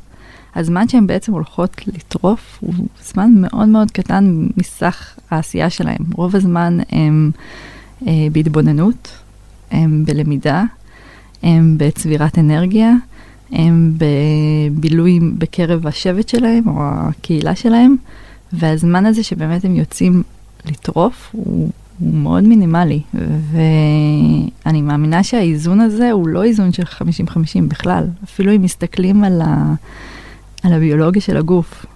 הזמן 0.55 0.89
שהן 0.89 1.07
בעצם 1.07 1.33
הולכות 1.33 1.81
לטרוף 1.87 2.59
הוא 2.61 2.75
זמן 3.05 3.31
מאוד 3.37 3.69
מאוד 3.69 3.91
קטן 3.91 4.47
מסך 4.57 5.15
העשייה 5.31 5.71
שלהן. 5.71 6.05
רוב 6.15 6.37
הזמן 6.37 6.79
הם 6.91 7.31
בהתבוננות, 8.33 9.09
הם 9.75 10.05
בלמידה, 10.05 10.65
הם 11.43 11.75
בצבירת 11.79 12.39
אנרגיה, 12.39 12.93
הם 13.53 13.93
בבילוי 13.99 15.21
בקרב 15.39 15.87
השבט 15.87 16.29
שלהם 16.29 16.69
או 16.69 16.75
הקהילה 16.81 17.55
שלהם, 17.55 17.97
והזמן 18.53 19.07
הזה 19.07 19.23
שבאמת 19.23 19.65
הם 19.65 19.77
יוצאים 19.77 20.23
לטרוף 20.67 21.29
הוא, 21.33 21.71
הוא 21.99 22.15
מאוד 22.15 22.45
מינימלי, 22.45 23.01
ואני 24.65 24.83
מאמינה 24.83 25.23
שהאיזון 25.23 25.81
הזה 25.81 26.11
הוא 26.11 26.29
לא 26.29 26.45
איזון 26.45 26.73
של 26.73 26.83
50-50 26.83 27.01
בכלל, 27.69 28.05
אפילו 28.25 28.53
אם 28.53 28.63
מסתכלים 28.63 29.25
על, 29.25 29.43
ה, 29.45 29.75
על 30.63 30.73
הביולוגיה 30.73 31.23
של 31.23 31.37
הגוף. 31.37 31.87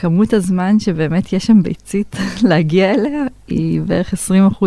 כמות 0.00 0.32
הזמן 0.32 0.78
שבאמת 0.80 1.32
יש 1.32 1.46
שם 1.46 1.62
ביצית 1.62 2.16
להגיע 2.48 2.94
אליה 2.94 3.24
היא 3.48 3.80
בערך 3.80 4.14
20% 4.14 4.16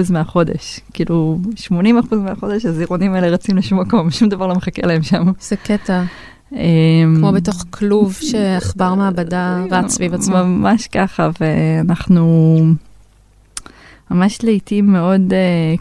מהחודש. 0.10 0.80
כאילו 0.94 1.40
80% 1.68 2.16
מהחודש 2.16 2.66
הזירונים 2.66 3.14
האלה 3.14 3.28
רצים 3.28 3.58
לשום 3.58 3.80
מקום, 3.80 4.12
שום 4.18 4.30
דבר 4.30 4.48
לא 4.48 4.56
מחכה 4.56 4.88
להם 4.88 5.04
שם. 5.04 5.32
זה 5.42 5.56
קטע. 5.56 6.04
כמו 7.16 7.32
בתוך 7.32 7.66
כלוב 7.70 8.14
שעכבר 8.22 8.96
מעבדה 8.96 9.64
רץ 9.72 9.92
סביב 9.92 10.14
עצמו. 10.14 10.36
ממש 10.36 10.88
ככה, 10.88 11.30
ואנחנו 11.40 12.60
ממש 14.12 14.44
לעיתים 14.44 14.94
מאוד, 14.94 15.34
אה, 15.34 15.76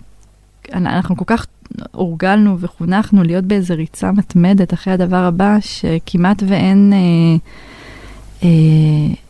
אנחנו 0.75 1.17
כל 1.17 1.25
כך 1.27 1.47
הורגלנו 1.93 2.59
וחונכנו 2.61 3.23
להיות 3.23 3.45
באיזה 3.45 3.75
ריצה 3.75 4.13
מתמדת 4.13 4.75
אחרי 4.75 4.93
הדבר 4.93 5.25
הבא, 5.25 5.57
שכמעט 5.61 6.43
ואין... 6.47 6.93
אה, 6.93 7.39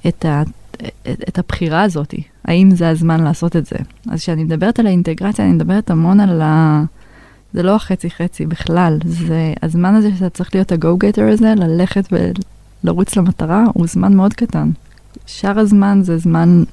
את, 0.08 0.24
ה, 0.24 0.42
את 1.28 1.38
הבחירה 1.38 1.82
הזאת, 1.82 2.14
האם 2.44 2.70
זה 2.70 2.88
הזמן 2.88 3.24
לעשות 3.24 3.56
את 3.56 3.66
זה. 3.66 3.76
אז 4.10 4.20
כשאני 4.20 4.44
מדברת 4.44 4.78
על 4.78 4.86
האינטגרציה, 4.86 5.44
אני 5.44 5.54
מדברת 5.54 5.90
המון 5.90 6.20
על 6.20 6.42
ה... 6.42 6.82
זה 7.52 7.62
לא 7.62 7.76
החצי 7.76 8.10
חצי 8.10 8.46
בכלל, 8.46 8.98
זה 9.04 9.52
הזמן 9.62 9.94
הזה 9.94 10.10
שאתה 10.14 10.30
צריך 10.30 10.54
להיות 10.54 10.72
ה-go-getter 10.72 11.32
הזה, 11.32 11.54
ללכת 11.56 12.12
ולרוץ 12.12 13.16
למטרה, 13.16 13.64
הוא 13.74 13.86
זמן 13.86 14.14
מאוד 14.14 14.34
קטן. 14.34 14.70
שאר 15.26 15.58
הזמן 15.58 16.00
זה 16.02 16.18
זמן 16.18 16.64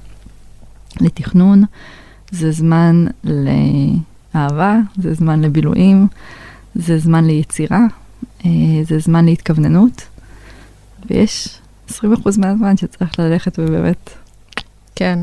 לתכנון, 1.00 1.64
זה 2.30 2.52
זמן 2.52 3.06
לאהבה, 3.24 4.78
זה 4.96 5.14
זמן 5.14 5.40
לבילויים, 5.40 6.06
זה 6.74 6.98
זמן 6.98 7.24
ליצירה, 7.24 7.80
אה, 8.44 8.50
זה 8.84 8.98
זמן 8.98 9.24
להתכווננות, 9.24 10.02
ויש 11.10 11.58
20% 11.88 11.92
מהזמן 12.38 12.76
שצריך 12.76 13.18
ללכת 13.18 13.58
ובאמת... 13.58 14.10
כן. 14.94 15.18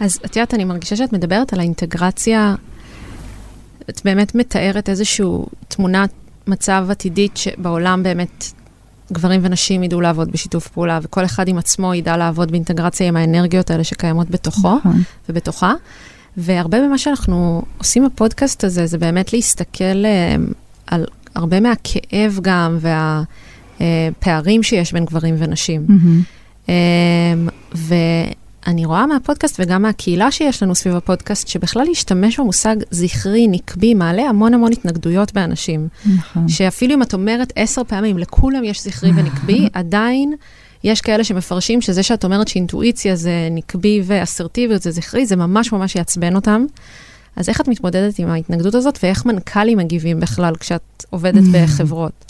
אז 0.00 0.20
את 0.24 0.36
יודעת, 0.36 0.54
אני 0.54 0.64
מרגישה 0.64 0.96
שאת 0.96 1.12
מדברת 1.12 1.52
על 1.52 1.60
האינטגרציה, 1.60 2.54
את 3.90 4.00
באמת 4.04 4.34
מתארת 4.34 4.88
איזושהי 4.88 5.26
תמונת 5.68 6.10
מצב 6.46 6.86
עתידית 6.90 7.36
שבעולם 7.36 8.02
באמת 8.02 8.44
גברים 9.12 9.40
ונשים 9.44 9.82
ידעו 9.82 10.00
לעבוד 10.00 10.32
בשיתוף 10.32 10.68
פעולה, 10.68 10.98
וכל 11.02 11.24
אחד 11.24 11.48
עם 11.48 11.58
עצמו 11.58 11.94
ידע 11.94 12.16
לעבוד 12.16 12.50
באינטגרציה 12.50 13.08
עם 13.08 13.16
האנרגיות 13.16 13.70
האלה 13.70 13.84
שקיימות 13.84 14.30
בתוכו 14.30 14.76
נכון. 14.76 15.02
ובתוכה. 15.28 15.74
והרבה 16.36 16.80
ממה 16.80 16.98
שאנחנו 16.98 17.62
עושים 17.78 18.06
בפודקאסט 18.06 18.64
הזה, 18.64 18.86
זה 18.86 18.98
באמת 18.98 19.32
להסתכל 19.32 20.04
אה, 20.04 20.36
על 20.86 21.06
הרבה 21.34 21.60
מהכאב 21.60 22.38
גם, 22.42 22.78
וה... 22.80 23.22
הפערים 23.80 24.62
שיש 24.62 24.92
בין 24.92 25.04
גברים 25.04 25.34
ונשים. 25.38 25.86
Mm-hmm. 25.88 26.70
ואני 27.74 28.84
רואה 28.84 29.06
מהפודקאסט 29.06 29.60
וגם 29.60 29.82
מהקהילה 29.82 30.30
שיש 30.30 30.62
לנו 30.62 30.74
סביב 30.74 30.96
הפודקאסט, 30.96 31.48
שבכלל 31.48 31.84
להשתמש 31.84 32.40
במושג 32.40 32.76
זכרי, 32.90 33.48
נקבי, 33.48 33.94
מעלה 33.94 34.22
המון 34.22 34.54
המון 34.54 34.72
התנגדויות 34.72 35.32
באנשים. 35.32 35.88
נכון. 36.16 36.48
שאפילו 36.48 36.94
אם 36.94 37.02
את 37.02 37.14
אומרת 37.14 37.52
עשר 37.56 37.84
פעמים, 37.84 38.18
לכולם 38.18 38.64
יש 38.64 38.84
זכרי 38.84 39.10
ונקבי, 39.16 39.68
עדיין... 39.72 40.34
יש 40.84 41.00
כאלה 41.00 41.24
שמפרשים 41.24 41.80
שזה 41.80 42.02
שאת 42.02 42.24
אומרת 42.24 42.48
שאינטואיציה 42.48 43.16
זה 43.16 43.48
נקבי 43.50 44.02
ואסרטיביות 44.04 44.82
זה 44.82 44.90
זכרי, 44.90 45.26
זה 45.26 45.36
ממש 45.36 45.72
ממש 45.72 45.96
יעצבן 45.96 46.36
אותם. 46.36 46.66
אז 47.36 47.48
איך 47.48 47.60
את 47.60 47.68
מתמודדת 47.68 48.18
עם 48.18 48.28
ההתנגדות 48.28 48.74
הזאת, 48.74 48.98
ואיך 49.02 49.26
מנכ"לים 49.26 49.78
מגיבים 49.78 50.20
בכלל 50.20 50.56
כשאת 50.56 51.04
עובדת 51.10 51.42
בחברות? 51.52 52.23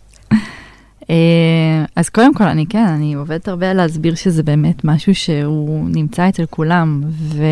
אה, 1.11 1.85
אז 1.97 2.09
קודם 2.09 2.35
כל, 2.35 2.45
אני 2.45 2.67
כן, 2.67 2.87
אני 2.87 3.15
עובדת 3.15 3.49
הרבה 3.49 3.71
על 3.71 3.77
להסביר 3.77 4.15
שזה 4.15 4.43
באמת 4.43 4.85
משהו 4.85 5.15
שהוא 5.15 5.89
נמצא 5.89 6.29
אצל 6.29 6.47
כולם, 6.51 7.03
ו, 7.09 7.45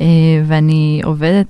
אה, 0.00 0.06
ואני 0.46 1.00
עובדת 1.04 1.46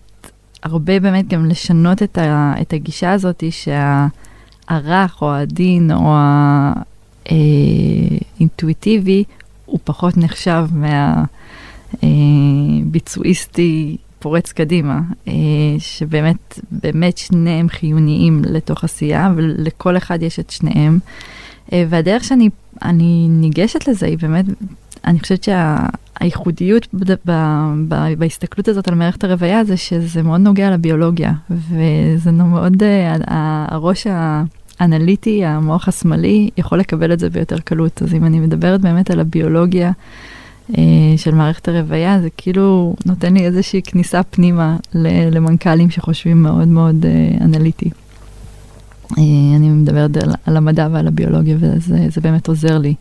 הרבה 0.63 1.01
באמת 1.01 1.29
גם 1.29 1.47
לשנות 1.47 2.03
את, 2.03 2.19
ה, 2.19 2.55
את 2.61 2.73
הגישה 2.73 3.13
הזאת 3.13 3.45
שהרך 3.51 5.23
או 5.23 5.33
העדין 5.33 5.91
או 5.93 6.15
האינטואיטיבי 7.27 9.25
אה, 9.29 9.35
הוא 9.67 9.79
פחות 9.85 10.17
נחשב 10.17 10.67
מהביצועיסטי 12.03 13.97
פורץ 14.23 14.53
קדימה, 14.53 15.01
אה, 15.29 15.33
שבאמת, 15.79 16.61
באמת 16.71 17.19
שניהם 17.19 17.69
חיוניים 17.69 18.43
לתוך 18.45 18.85
עשייה, 18.85 19.33
ולכל 19.37 19.97
אחד 19.97 20.23
יש 20.23 20.39
את 20.39 20.51
שניהם. 20.51 20.99
אה, 21.73 21.85
והדרך 21.89 22.25
שאני 22.25 22.49
אני 22.83 23.27
ניגשת 23.31 23.89
לזה 23.89 24.07
היא 24.07 24.19
באמת, 24.19 24.45
אני 25.05 25.21
חושבת 25.21 25.45
שהייחודיות 25.45 26.87
בהסתכלות 28.19 28.69
הזאת 28.69 28.89
על 28.89 28.95
מערכת 28.95 29.25
הרוויה 29.25 29.65
זה 29.65 29.77
שזה 29.77 30.23
מאוד 30.23 30.41
נוגע 30.41 30.71
לביולוגיה, 30.71 31.33
וזה 31.51 32.33
מאוד, 32.33 32.83
אה, 32.83 33.17
הראש 33.69 34.07
האנליטי, 34.81 35.45
המוח 35.45 35.89
השמאלי, 35.89 36.51
יכול 36.57 36.79
לקבל 36.79 37.13
את 37.13 37.19
זה 37.19 37.31
ביותר 37.31 37.59
קלות. 37.59 38.03
אז 38.03 38.15
אם 38.15 38.25
אני 38.25 38.41
מדברת 38.41 38.81
באמת 38.81 39.11
על 39.11 39.21
הביולוגיה, 39.21 39.93
של 41.17 41.35
מערכת 41.35 41.69
הרוויה, 41.69 42.21
זה 42.21 42.29
כאילו 42.37 42.97
נותן 43.07 43.35
לי 43.35 43.47
איזושהי 43.47 43.83
כניסה 43.83 44.23
פנימה 44.23 44.77
למנכ"לים 45.31 45.91
שחושבים 45.91 46.43
מאוד 46.43 46.69
מאוד 46.69 47.07
אה, 47.07 47.45
אנליטי. 47.45 47.91
אה, 49.19 49.23
אני 49.57 49.69
מדברת 49.69 50.17
על, 50.17 50.31
על 50.47 50.57
המדע 50.57 50.89
ועל 50.93 51.07
הביולוגיה, 51.07 51.57
וזה 51.61 52.21
באמת 52.21 52.49
עוזר 52.49 52.79
לי. 52.79 52.95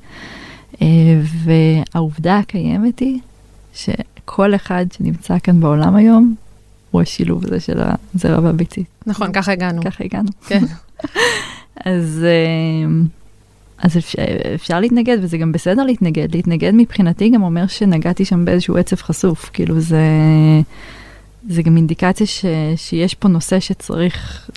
והעובדה 1.44 2.38
הקיימת 2.38 3.00
היא 3.00 3.20
שכל 3.74 4.56
אחד 4.56 4.86
שנמצא 4.98 5.40
כאן 5.40 5.60
בעולם 5.60 5.96
היום, 5.96 6.36
הוא 6.92 7.02
השילוב 7.02 7.46
הזה 7.46 7.60
של 7.60 7.80
הזרע 8.16 8.40
והביצית. 8.44 8.88
נכון, 9.08 9.32
ככה 9.32 9.52
הגענו. 9.52 9.82
ככה 9.82 10.04
הגענו. 10.04 10.30
כן. 10.48 10.64
אז... 11.86 12.26
אז 13.82 13.98
אפשר, 13.98 14.22
אפשר 14.56 14.80
להתנגד, 14.80 15.18
וזה 15.22 15.38
גם 15.38 15.52
בסדר 15.52 15.84
להתנגד. 15.84 16.36
להתנגד 16.36 16.72
מבחינתי 16.76 17.30
גם 17.30 17.44
אומר 17.44 17.68
שנגעתי 17.68 18.26
שם 18.26 18.46
באיזשהו 18.46 18.78
עצב 18.78 18.96
חשוף. 18.96 19.50
כאילו 19.54 19.80
זה, 19.80 20.06
זה 21.50 21.62
גם 21.62 21.78
אינדיקציה 21.78 22.28
ש, 22.28 22.46
שיש 22.76 23.16
פה 23.16 23.28
נושא 23.28 23.60
שצריך 23.60 24.50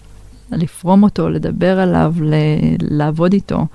לפרום 0.52 1.02
אותו, 1.02 1.28
לדבר 1.28 1.80
עליו, 1.80 2.14
ל, 2.20 2.34
לעבוד 2.80 3.32
איתו. 3.32 3.66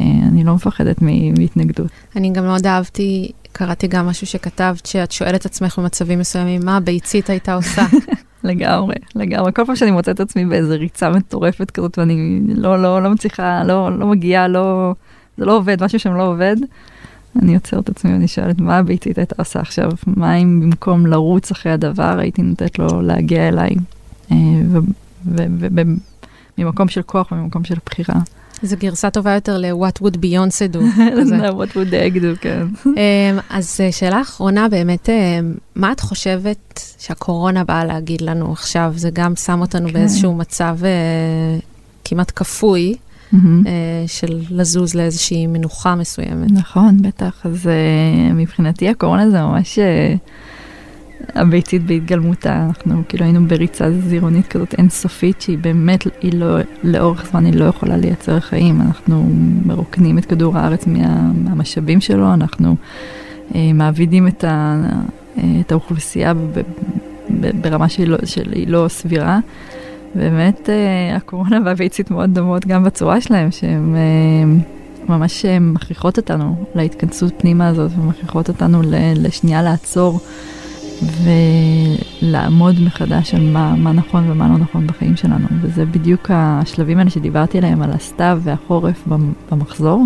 אה, 0.00 0.06
אני 0.28 0.44
לא 0.44 0.54
מפחדת 0.54 0.96
מהתנגדות. 1.02 1.90
אני 2.16 2.32
גם 2.32 2.44
מאוד 2.44 2.66
אהבתי, 2.66 3.30
קראתי 3.52 3.86
גם 3.86 4.06
משהו 4.06 4.26
שכתבת, 4.26 4.86
שאת 4.86 5.12
שואלת 5.12 5.46
עצמך 5.46 5.78
במצבים 5.78 6.18
מסוימים, 6.18 6.60
מה 6.64 6.76
הביצית 6.76 7.30
הייתה 7.30 7.54
עושה? 7.54 7.86
לגמרי, 8.44 8.94
לגמרי. 9.14 9.52
כל 9.52 9.64
פעם 9.66 9.76
שאני 9.76 9.90
מוצאת 9.90 10.14
את 10.14 10.20
עצמי 10.20 10.44
באיזה 10.44 10.76
ריצה 10.76 11.10
מטורפת 11.10 11.70
כזאת 11.70 11.98
ואני 11.98 12.40
לא, 12.46 12.82
לא, 12.82 13.02
לא 13.02 13.10
מצליחה, 13.10 13.64
לא, 13.64 13.98
לא 13.98 14.06
מגיעה, 14.06 14.48
לא, 14.48 14.94
זה 15.36 15.44
לא 15.44 15.56
עובד, 15.56 15.84
משהו 15.84 15.98
שם 15.98 16.14
לא 16.14 16.22
עובד, 16.22 16.56
אני 17.42 17.54
עוצרת 17.54 17.84
את 17.84 17.88
עצמי 17.88 18.12
ואני 18.12 18.28
שואלת 18.28 18.60
מה 18.60 18.78
הביצית 18.78 19.18
הייתה 19.18 19.34
עושה 19.38 19.60
עכשיו, 19.60 19.90
מה 20.06 20.34
אם 20.34 20.60
במקום 20.60 21.06
לרוץ 21.06 21.50
אחרי 21.50 21.72
הדבר 21.72 22.18
הייתי 22.18 22.42
נותנת 22.42 22.78
לו 22.78 23.02
להגיע 23.02 23.48
אליי, 23.48 23.74
אה, 24.32 24.36
וממקום 26.58 26.88
של 26.88 27.02
כוח 27.02 27.32
וממקום 27.32 27.64
של 27.64 27.76
בחירה. 27.86 28.14
זו 28.62 28.76
גרסה 28.78 29.10
טובה 29.10 29.34
יותר 29.34 29.58
ל-What 29.58 30.02
would 30.02 30.16
Beyoncé 30.16 30.74
do. 30.74 30.78
What 31.60 31.74
would 31.74 31.90
the 31.90 32.16
egg 32.16 32.16
do, 32.16 32.36
כן. 32.40 32.66
אמ, 32.86 33.38
אז 33.50 33.80
אה, 33.80 33.92
שאלה 33.92 34.20
אחרונה 34.20 34.68
באמת, 34.68 35.10
אה, 35.10 35.40
מה 35.74 35.92
את 35.92 36.00
חושבת 36.00 36.80
שהקורונה 36.98 37.64
באה 37.64 37.84
להגיד 37.84 38.20
לנו 38.20 38.52
עכשיו? 38.52 38.92
זה 38.96 39.10
גם 39.12 39.36
שם 39.36 39.60
אותנו 39.60 39.88
כן. 39.88 39.94
באיזשהו 39.94 40.34
מצב 40.34 40.78
אה, 40.84 41.58
כמעט 42.04 42.32
כפוי. 42.36 42.94
של 44.06 44.40
לזוז 44.50 44.94
לאיזושהי 44.94 45.46
מנוחה 45.46 45.94
מסוימת. 45.94 46.50
נכון, 46.50 47.02
בטח. 47.02 47.46
אז 47.46 47.70
מבחינתי 48.34 48.88
הקורונה 48.88 49.30
זה 49.30 49.42
ממש 49.42 49.78
הביצית 51.34 51.82
בהתגלמותה, 51.86 52.66
אנחנו 52.66 53.02
כאילו 53.08 53.24
היינו 53.24 53.46
בריצה 53.46 53.90
זירונית 53.92 54.46
כזאת 54.46 54.74
אינסופית 54.78 55.40
שהיא 55.40 55.58
באמת, 55.58 56.04
היא 56.22 56.32
לא, 56.34 56.58
לאורך 56.82 57.26
זמן 57.30 57.44
היא 57.44 57.54
לא 57.54 57.64
יכולה 57.64 57.96
לייצר 57.96 58.40
חיים, 58.40 58.80
אנחנו 58.80 59.30
מרוקנים 59.64 60.18
את 60.18 60.24
כדור 60.24 60.58
הארץ 60.58 60.86
מה, 60.86 61.32
מהמשאבים 61.44 62.00
שלו, 62.00 62.34
אנחנו 62.34 62.76
אה, 63.54 63.72
מעבידים 63.74 64.28
את, 64.28 64.44
ה, 64.44 64.82
אה, 65.38 65.42
את 65.60 65.72
האוכלוסייה 65.72 66.34
ב, 66.34 66.60
ב, 67.40 67.50
ברמה 67.60 67.88
שהיא 67.88 68.06
לא, 68.06 68.18
שהיא 68.24 68.68
לא 68.68 68.86
סבירה. 68.88 69.40
באמת 70.14 70.70
אה, 70.70 71.16
הקורונה 71.16 71.58
והביצית 71.64 72.10
מאוד 72.10 72.34
דומות 72.34 72.66
גם 72.66 72.84
בצורה 72.84 73.20
שלהם, 73.20 73.50
שהן 73.50 73.94
אה, 73.96 74.60
ממש 75.08 75.44
אה, 75.44 75.58
מכריחות 75.58 76.16
אותנו 76.16 76.64
להתכנסות 76.74 77.32
פנימה 77.38 77.68
הזאת, 77.68 77.90
ומכריחות 77.98 78.48
אותנו 78.48 78.82
לשנייה 79.16 79.62
לעצור 79.62 80.20
ולעמוד 82.22 82.80
מחדש 82.80 83.34
על 83.34 83.40
מה, 83.40 83.74
מה 83.76 83.92
נכון 83.92 84.30
ומה 84.30 84.48
לא 84.48 84.58
נכון 84.58 84.86
בחיים 84.86 85.16
שלנו. 85.16 85.46
וזה 85.60 85.86
בדיוק 85.86 86.30
השלבים 86.30 86.98
האלה 86.98 87.10
שדיברתי 87.10 87.58
עליהם, 87.58 87.82
על 87.82 87.90
הסתיו 87.90 88.40
והחורף 88.42 89.08
במחזור. 89.50 90.04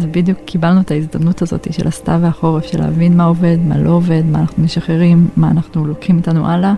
זה 0.00 0.06
בדיוק 0.06 0.38
קיבלנו 0.44 0.80
את 0.80 0.90
ההזדמנות 0.90 1.42
הזאת 1.42 1.66
של 1.70 1.88
הסתיו 1.88 2.18
והחורף, 2.22 2.66
של 2.66 2.80
להבין 2.80 3.16
מה 3.16 3.24
עובד, 3.24 3.58
מה 3.64 3.78
לא 3.78 3.90
עובד, 3.90 4.22
מה 4.24 4.38
אנחנו 4.38 4.64
משחררים, 4.64 5.28
מה 5.36 5.50
אנחנו 5.50 5.86
לוקחים 5.86 6.16
איתנו 6.16 6.48
הלאה, 6.48 6.74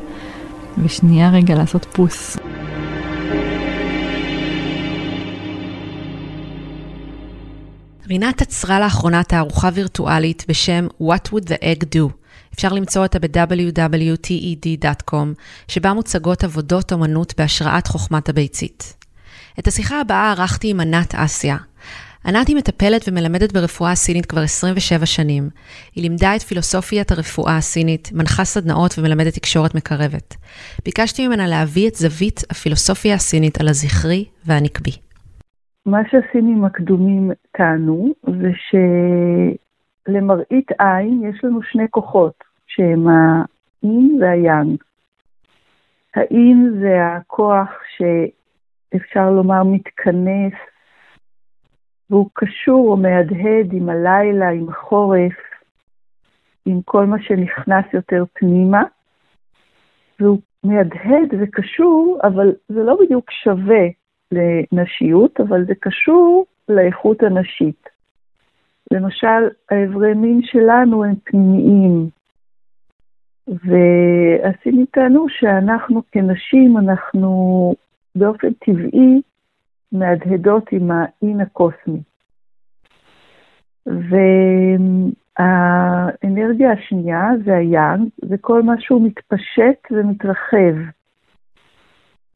ושנייה 0.79 1.31
רגע 1.31 1.55
לעשות 1.55 1.87
פוס. 1.93 2.37
רינת 8.09 8.43
עצרה 8.43 8.81
לאחרונה 8.81 9.23
תערוכה 9.23 9.69
וירטואלית 9.75 10.45
בשם 10.49 10.87
What 11.03 11.33
would 11.33 11.49
the 11.49 11.63
egg 11.63 11.85
do? 11.95 12.26
אפשר 12.57 12.73
למצוא 12.73 13.03
אותה 13.03 13.19
ב-www.ted.com, 13.19 15.27
שבה 15.69 15.93
מוצגות 15.93 16.45
עבודות 16.45 16.93
אומנות 16.93 17.35
בהשראת 17.39 17.87
חוכמת 17.87 18.29
הביצית. 18.29 18.97
את 19.59 19.67
השיחה 19.67 20.01
הבאה 20.01 20.31
ערכתי 20.31 20.71
עם 20.71 20.81
ענת 20.81 21.15
אסיה. 21.15 21.57
ענת 22.27 22.49
היא 22.49 22.57
מטפלת 22.57 23.09
ומלמדת 23.09 23.53
ברפואה 23.53 23.91
הסינית 23.91 24.27
כבר 24.27 24.41
27 24.41 25.07
שנים. 25.07 25.49
היא 25.95 26.03
לימדה 26.03 26.37
את 26.37 26.43
פילוסופיית 26.43 27.11
הרפואה 27.11 27.57
הסינית, 27.57 28.11
מנחה 28.13 28.45
סדנאות 28.45 28.95
ומלמדת 28.99 29.35
תקשורת 29.35 29.75
מקרבת. 29.75 30.35
ביקשתי 30.85 31.29
ממנה 31.29 31.47
להביא 31.47 31.89
את 31.89 31.95
זווית 31.95 32.41
הפילוסופיה 32.51 33.15
הסינית 33.15 33.61
על 33.61 33.69
הזכרי 33.69 34.25
והנקבי. 34.47 34.93
מה 35.87 35.99
שהסינים 36.11 36.65
הקדומים 36.65 37.31
טענו 37.57 38.15
זה 38.27 38.51
שלמראית 40.07 40.73
עין 40.79 41.23
יש 41.25 41.45
לנו 41.45 41.63
שני 41.63 41.89
כוחות, 41.91 42.45
שהם 42.67 43.09
האין 43.09 44.19
והיאנג. 44.21 44.83
האין 46.15 46.79
זה 46.81 47.07
הכוח 47.07 47.69
שאפשר 47.97 49.31
לומר 49.31 49.63
מתכנס 49.65 50.53
והוא 52.11 52.31
קשור 52.33 52.89
או 52.89 52.97
מהדהד 52.97 53.73
עם 53.73 53.89
הלילה, 53.89 54.49
עם 54.49 54.69
החורף, 54.69 55.37
עם 56.67 56.83
כל 56.85 57.07
מה 57.07 57.17
שנכנס 57.23 57.85
יותר 57.93 58.25
פנימה, 58.33 58.83
והוא 60.21 60.41
מהדהד 60.65 61.35
וקשור, 61.41 62.19
אבל 62.23 62.53
זה 62.69 62.83
לא 62.83 62.97
בדיוק 63.01 63.31
שווה 63.31 63.87
לנשיות, 64.33 65.41
אבל 65.41 65.65
זה 65.65 65.75
קשור 65.81 66.47
לאיכות 66.69 67.23
הנשית. 67.23 67.96
למשל, 68.91 69.49
האיברי 69.71 70.15
מין 70.15 70.41
שלנו 70.43 71.05
הם 71.05 71.15
פנימיים, 71.25 72.09
והסינים 73.49 74.87
טענו 74.91 75.27
שאנחנו 75.29 76.03
כנשים, 76.13 76.79
אנחנו 76.79 77.75
באופן 78.15 78.53
טבעי 78.53 79.23
מהדהדות 79.93 80.73
עם 80.73 80.91
האין 80.91 81.41
הקוסמי. 81.41 82.01
והאנרגיה 85.39 86.73
השנייה 86.73 87.29
זה 87.45 87.57
היאנג, 87.57 88.09
זה 88.23 88.37
כל 88.41 88.63
מה 88.63 88.75
שהוא 88.79 89.07
מתפשט 89.07 89.87
ומתרחב. 89.91 90.75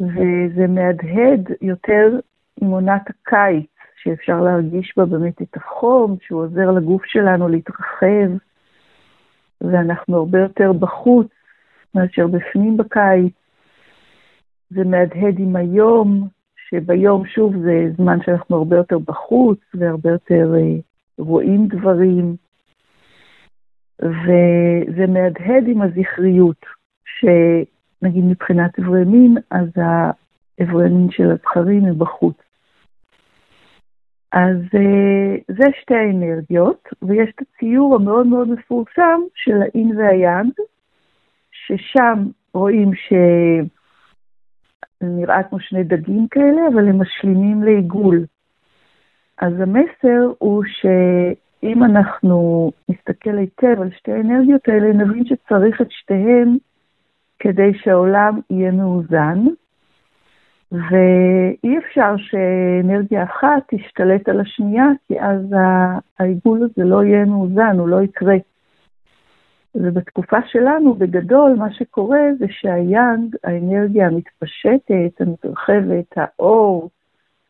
וזה 0.01 0.67
מהדהד 0.69 1.49
יותר 1.63 2.19
עם 2.61 2.71
עונת 2.71 3.03
הקיץ, 3.11 3.80
שאפשר 4.03 4.41
להרגיש 4.41 4.93
בה 4.97 5.05
באמת 5.05 5.43
את 5.43 5.57
החום, 5.57 6.17
שהוא 6.21 6.43
עוזר 6.43 6.71
לגוף 6.71 7.05
שלנו 7.05 7.49
להתרחב, 7.49 8.31
ואנחנו 9.61 10.17
הרבה 10.17 10.39
יותר 10.39 10.73
בחוץ 10.73 11.27
מאשר 11.95 12.27
בפנים 12.27 12.77
בקיץ. 12.77 13.33
זה 14.71 14.85
מהדהד 14.85 15.39
עם 15.39 15.57
היום, 15.57 16.29
שביום, 16.69 17.27
שוב, 17.27 17.57
זה 17.57 17.91
זמן 17.97 18.19
שאנחנו 18.25 18.57
הרבה 18.57 18.77
יותר 18.77 18.99
בחוץ 18.99 19.59
והרבה 19.75 20.11
יותר 20.11 20.55
אה, 20.55 20.77
רואים 21.19 21.67
דברים, 21.67 22.37
וזה 24.03 25.07
מהדהד 25.09 25.65
עם 25.67 25.83
הזכריות, 25.83 26.67
שנגיד 27.05 28.25
מבחינת 28.25 28.79
אברי 28.79 29.05
מין, 29.05 29.37
אז 29.51 29.69
האברי 29.77 30.89
מין 30.89 31.11
של 31.11 31.31
הזכרים 31.31 31.85
הם 31.85 31.99
בחוץ. 31.99 32.37
אז 34.33 34.57
אה, 34.75 35.37
זה 35.49 35.65
שתי 35.81 35.95
האנרגיות, 35.95 36.89
ויש 37.03 37.31
את 37.35 37.43
הציור 37.43 37.95
המאוד 37.95 38.27
מאוד 38.27 38.49
מפורסם 38.49 39.21
של 39.35 39.63
האין 39.63 39.97
והיאנג, 39.99 40.53
ששם 41.53 42.27
רואים 42.55 42.95
ש... 42.95 43.13
נראה 45.03 45.43
כמו 45.43 45.61
שני 45.61 45.85
דגים 45.85 46.29
כאלה, 46.31 46.69
אבל 46.73 46.89
הם 46.89 47.01
משלימים 47.01 47.63
לעיגול. 47.63 48.25
אז 49.39 49.53
המסר 49.61 50.33
הוא 50.39 50.65
שאם 50.67 51.85
אנחנו 51.85 52.71
נסתכל 52.89 53.39
היטב 53.39 53.81
על 53.81 53.91
שתי 53.91 54.13
האנרגיות 54.13 54.69
האלה, 54.69 54.93
נבין 54.93 55.25
שצריך 55.25 55.81
את 55.81 55.91
שתיהן 55.91 56.57
כדי 57.39 57.73
שהעולם 57.75 58.41
יהיה 58.51 58.71
מאוזן, 58.71 59.39
ואי 60.73 61.79
אפשר 61.79 62.15
שאנרגיה 62.17 63.25
אחת 63.25 63.63
תשתלט 63.75 64.29
על 64.29 64.41
השנייה, 64.41 64.87
כי 65.09 65.21
אז 65.21 65.55
העיגול 66.19 66.63
הזה 66.63 66.85
לא 66.85 67.05
יהיה 67.05 67.25
מאוזן, 67.25 67.79
הוא 67.79 67.89
לא 67.89 68.03
יקרה. 68.03 68.37
ובתקופה 69.75 70.37
שלנו, 70.47 70.95
בגדול, 70.95 71.55
מה 71.59 71.73
שקורה 71.73 72.21
זה 72.39 72.47
שהיאנג, 72.51 73.37
האנרגיה 73.45 74.07
המתפשטת, 74.07 75.21
המתרחבת, 75.21 76.15
האור, 76.17 76.91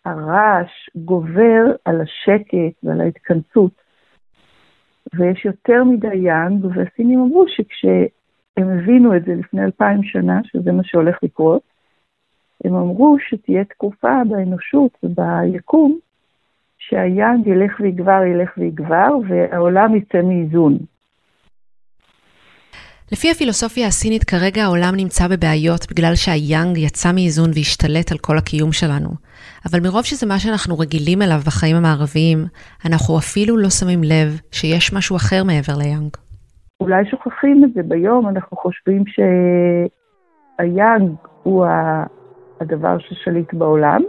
הרעש, 0.05 0.71
גובר 0.97 1.65
על 1.85 2.01
השקט 2.01 2.85
ועל 2.85 3.01
ההתכנסות. 3.01 3.73
ויש 5.15 5.45
יותר 5.45 5.85
מדי 5.85 6.17
יאנג, 6.17 6.65
והסינים 6.65 7.21
אמרו 7.21 7.45
שכשהם 7.49 8.69
הבינו 8.79 9.17
את 9.17 9.25
זה 9.25 9.35
לפני 9.35 9.65
אלפיים 9.65 10.03
שנה, 10.03 10.41
שזה 10.45 10.73
מה 10.73 10.85
שהולך 10.85 11.19
לקרות, 11.23 11.70
הם 12.65 12.75
אמרו 12.75 13.17
שתהיה 13.29 13.65
תקופה 13.65 14.23
באנושות 14.29 14.91
וביקום 15.03 15.99
שהיאנג 16.79 17.47
ילך 17.47 17.81
ויגבר, 17.81 18.23
ילך 18.25 18.51
ויגבר, 18.59 19.09
והעולם 19.29 19.95
יצא 19.97 20.23
מאיזון. 20.23 20.79
לפי 23.13 23.31
הפילוסופיה 23.31 23.87
הסינית 23.87 24.25
כרגע 24.25 24.63
העולם 24.63 24.93
נמצא 24.97 25.29
בבעיות 25.29 25.87
בגלל 25.91 26.15
שהיאנג 26.15 26.79
יצא 26.79 27.13
מאיזון 27.13 27.51
והשתלט 27.55 28.13
על 28.13 28.19
כל 28.19 28.39
הקיום 28.39 28.73
שלנו. 28.73 29.09
אבל 29.67 29.81
מרוב 29.81 30.05
שזה 30.05 30.27
מה 30.27 30.39
שאנחנו 30.39 30.79
רגילים 30.79 31.23
אליו 31.23 31.41
בחיים 31.47 31.77
המערביים, 31.77 32.39
אנחנו 32.87 33.19
אפילו 33.19 33.57
לא 33.57 33.71
שמים 33.71 34.03
לב 34.05 34.41
שיש 34.53 34.93
משהו 34.93 35.17
אחר 35.17 35.45
מעבר 35.45 35.73
ליאנג. 35.79 36.11
אולי 36.81 37.05
שוכחים 37.11 37.65
את 37.65 37.73
זה 37.75 37.83
ביום, 37.83 38.29
אנחנו 38.29 38.57
חושבים 38.57 39.05
שהיאנג 40.59 41.11
הוא 41.43 41.67
הדבר 42.61 42.99
ששליט 42.99 43.55
בעולם, 43.55 44.03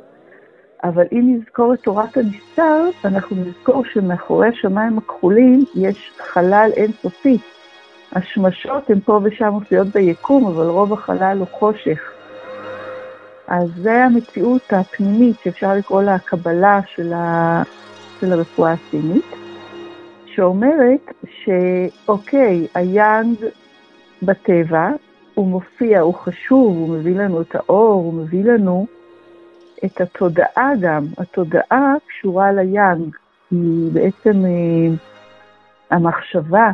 אבל 0.83 1.05
אם 1.11 1.35
נזכור 1.35 1.73
את 1.73 1.79
תורת 1.79 2.17
הנסתר, 2.17 2.83
אנחנו 3.05 3.35
נזכור 3.35 3.83
שמאחורי 3.93 4.47
השמיים 4.47 4.97
הכחולים 4.97 5.59
יש 5.75 6.11
חלל 6.19 6.69
אינסופי. 6.75 7.37
השמשות 8.13 8.89
הן 8.89 8.99
פה 8.99 9.19
ושם 9.23 9.47
מופיעות 9.47 9.87
ביקום, 9.87 10.47
אבל 10.47 10.65
רוב 10.65 10.93
החלל 10.93 11.37
הוא 11.39 11.47
חושך. 11.47 12.11
אז 13.47 13.69
זה 13.75 14.03
המציאות 14.03 14.73
הפנימית 14.73 15.35
שאפשר 15.43 15.73
לקרוא 15.73 16.01
לה 16.01 16.15
הקבלה 16.15 16.79
של, 16.95 17.13
ה... 17.13 17.63
של 18.19 18.33
הרפואה 18.33 18.71
הסינית, 18.71 19.31
שאומרת 20.25 21.13
שאוקיי, 21.25 22.67
היאנג 22.75 23.35
בטבע, 24.21 24.89
הוא 25.41 25.49
מופיע, 25.49 25.99
הוא 25.99 26.13
חשוב, 26.13 26.77
הוא 26.77 26.97
מביא 26.97 27.15
לנו 27.15 27.41
את 27.41 27.55
האור, 27.55 27.93
הוא 27.93 28.13
מביא 28.13 28.43
לנו 28.43 28.87
את 29.85 30.01
התודעה 30.01 30.71
גם. 30.81 31.05
התודעה 31.17 31.93
קשורה 32.07 32.51
ליאנג, 32.51 33.15
היא 33.51 33.91
בעצם 33.93 34.45
אה, 34.45 34.87
המחשבה, 35.91 36.71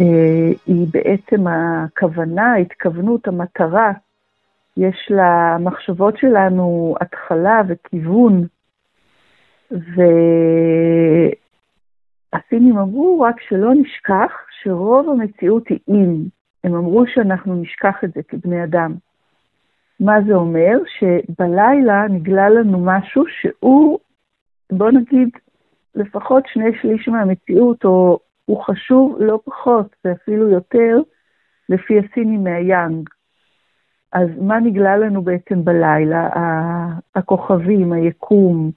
אה, 0.00 0.52
היא 0.66 0.86
בעצם 0.92 1.46
הכוונה, 1.46 2.52
ההתכוונות, 2.52 3.28
המטרה. 3.28 3.92
יש 4.76 5.10
למחשבות 5.10 6.18
שלנו 6.18 6.94
התחלה 7.00 7.62
וכיוון, 7.68 8.46
והסינים 12.32 12.78
אמרו 12.78 13.20
רק 13.20 13.40
שלא 13.40 13.74
נשכח 13.74 14.32
שרוב 14.62 15.10
המציאות 15.10 15.68
היא 15.68 15.78
אם. 15.88 16.33
הם 16.64 16.74
אמרו 16.74 17.06
שאנחנו 17.06 17.54
נשכח 17.54 18.04
את 18.04 18.12
זה 18.12 18.22
כבני 18.22 18.64
אדם. 18.64 18.94
מה 20.00 20.16
זה 20.26 20.34
אומר? 20.34 20.78
שבלילה 20.98 22.06
נגלה 22.08 22.48
לנו 22.48 22.84
משהו 22.84 23.24
שהוא, 23.28 23.98
בוא 24.72 24.90
נגיד, 24.90 25.28
לפחות 25.94 26.44
שני 26.46 26.70
שליש 26.80 27.08
מהמציאות, 27.08 27.84
או 27.84 28.18
הוא 28.44 28.64
חשוב 28.64 29.16
לא 29.20 29.38
פחות 29.44 29.96
ואפילו 30.04 30.48
יותר, 30.48 30.98
לפי 31.68 31.98
הסינים 31.98 32.44
מהיאנג. 32.44 33.08
אז 34.12 34.28
מה 34.40 34.60
נגלה 34.60 34.96
לנו 34.96 35.22
בעצם 35.22 35.64
בלילה? 35.64 36.28
הכוכבים, 37.14 37.92
היקום, 37.92 38.70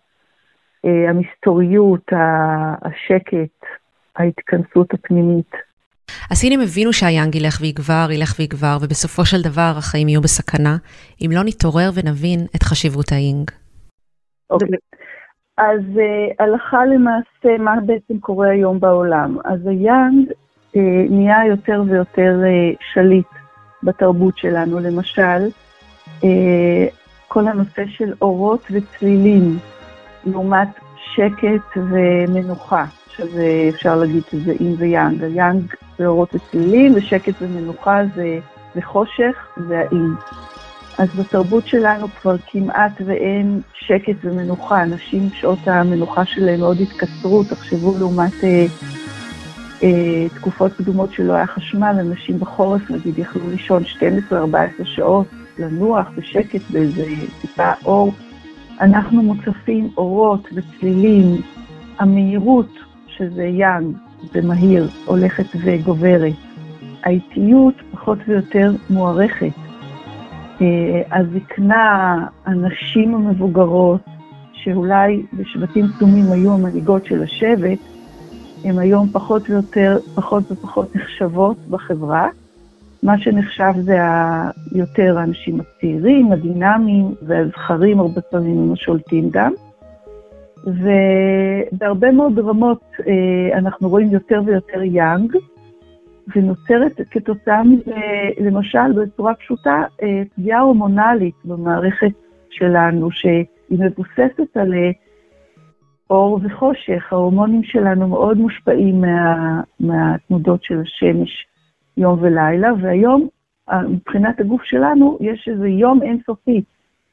אה, 0.86 1.10
המסתוריות, 1.10 2.12
השקט, 2.82 3.66
ההתכנסות 4.16 4.94
הפנימית. 4.94 5.67
הסינים 6.32 6.62
הבינו 6.62 6.94
שהיאנג 6.94 7.36
ילך 7.36 7.58
ויגבר, 7.62 8.08
ילך 8.12 8.36
ויגבר, 8.40 8.78
ובסופו 8.82 9.26
של 9.26 9.42
דבר 9.42 9.74
החיים 9.78 10.10
יהיו 10.10 10.22
בסכנה, 10.22 10.78
אם 11.22 11.30
לא 11.34 11.42
נתעורר 11.46 11.90
ונבין 11.94 12.40
את 12.56 12.64
חשיבות 12.64 13.12
היאנג. 13.12 13.52
אוקיי. 14.50 14.68
אז 15.58 15.82
uh, 15.96 16.44
הלכה 16.44 16.86
למעשה, 16.86 17.64
מה 17.64 17.76
בעצם 17.86 18.20
קורה 18.20 18.50
היום 18.50 18.80
בעולם? 18.80 19.38
אז 19.46 19.68
היאנג 19.68 20.30
uh, 20.30 20.78
נהיה 21.10 21.46
יותר 21.50 21.84
ויותר 21.90 22.36
uh, 22.44 22.78
שליט 22.94 23.28
בתרבות 23.84 24.38
שלנו. 24.38 24.80
למשל, 24.80 25.50
כל 27.28 27.48
הנושא 27.48 27.84
של 27.88 28.14
אורות 28.22 28.68
וצלילים, 28.72 29.58
לעומת 30.26 30.68
שקט 31.16 31.78
ומנוחה, 31.78 32.86
שזה 33.18 33.70
אפשר 33.70 33.96
להגיד 33.96 34.24
שזה 34.32 34.52
אינג 34.60 34.76
ויאנג. 34.80 35.24
היאנג 35.24 35.74
זה 35.98 36.08
אורות 36.08 36.36
וצלילים, 36.36 36.94
ושקט 36.96 37.34
ומנוחה 37.42 38.02
זה, 38.16 38.40
זה 38.76 38.82
חושך, 38.82 39.48
זה 39.68 39.80
האינג. 39.80 40.16
אז 40.98 41.10
בתרבות 41.20 41.68
שלנו 41.68 42.08
כבר 42.08 42.36
כמעט 42.52 43.02
ואין 43.06 43.62
שקט 43.74 44.16
ומנוחה. 44.22 44.84
אנשים, 44.84 45.30
שעות 45.34 45.60
המנוחה 45.68 46.26
שלהם 46.26 46.60
מאוד 46.60 46.78
התקצרו, 46.82 47.44
תחשבו 47.44 47.96
לעומת 48.00 48.44
אה, 48.44 48.66
אה, 49.84 50.30
תקופות 50.36 50.74
קדומות 50.74 51.14
שלא 51.14 51.34
היה 51.34 51.48
חשמל, 51.48 51.96
אנשים 52.00 52.40
בחורף 52.40 52.92
נגיד 52.92 53.20
יכלו 53.20 53.50
לישון 53.50 53.84
12-14 54.32 54.36
שעות, 54.84 55.28
לנוח 55.60 56.08
בשקט 56.16 56.62
באיזה 56.70 57.06
טיפה 57.42 57.72
אור. 57.86 58.14
אנחנו 58.82 59.22
מוצפים 59.22 59.90
אורות 59.98 60.48
וצלילים, 60.54 61.42
המהירות, 62.00 62.87
שזה 63.18 63.44
יאנג, 63.44 63.96
זה 64.34 64.42
מהיר, 64.42 64.88
הולכת 65.06 65.46
וגוברת. 65.64 66.34
האיטיות 67.04 67.74
פחות 67.92 68.18
ויותר 68.28 68.72
מוערכת. 68.90 69.52
אה, 70.62 71.02
הזקנה, 71.12 72.26
הנשים 72.46 73.16
המבוגרות, 73.16 74.02
שאולי 74.54 75.26
בשבטים 75.34 75.86
קדומים 75.98 76.32
היו 76.32 76.54
המנהיגות 76.54 77.06
של 77.06 77.24
השבט, 77.24 77.80
הן 78.64 78.80
היום 78.80 79.10
פחות 79.10 79.50
ויותר, 79.50 79.98
פחות 80.16 80.52
ופחות 80.52 80.96
נחשבות 80.96 81.58
בחברה. 81.70 82.28
מה 83.04 83.20
שנחשב 83.20 83.74
זה 83.82 83.98
יותר 84.72 85.18
האנשים 85.18 85.60
הצעירים, 85.60 86.32
הדינמיים, 86.32 87.16
והזכרים 87.22 88.00
הרבה 88.00 88.22
פעמים 88.22 88.58
הם 88.58 88.74
השולטים 88.74 89.30
גם. 89.30 89.54
ובהרבה 90.66 92.12
מאוד 92.12 92.40
רמות 92.40 92.82
אה, 93.08 93.58
אנחנו 93.58 93.90
רואים 93.90 94.12
יותר 94.12 94.42
ויותר 94.46 94.84
יאנג, 94.84 95.36
ונוצרת 96.36 97.02
כתוצאה 97.12 97.64
מזה, 97.64 97.96
למשל, 98.40 98.92
בצורה 98.96 99.36
פשוטה, 99.36 99.84
אה, 100.04 100.24
פגיעה 100.36 100.60
הורמונלית 100.60 101.36
במערכת 101.46 102.12
שלנו, 102.50 103.12
שהיא 103.12 103.46
מבוססת 103.72 104.58
על 104.58 104.74
אה, 104.74 104.92
אור 106.10 106.40
וחושך. 106.44 107.14
ההורמונים 107.14 107.64
שלנו 107.64 108.08
מאוד 108.08 108.38
מושפעים 108.38 109.02
מה, 109.02 109.62
מהתנודות 109.80 110.64
של 110.64 110.82
השמש 110.82 111.48
יום 111.98 112.18
ולילה, 112.22 112.70
והיום, 112.82 113.28
מבחינת 113.90 114.40
הגוף 114.40 114.64
שלנו, 114.64 115.18
יש 115.22 115.48
איזה 115.52 115.68
יום 115.68 116.02
אינסופי. 116.02 116.62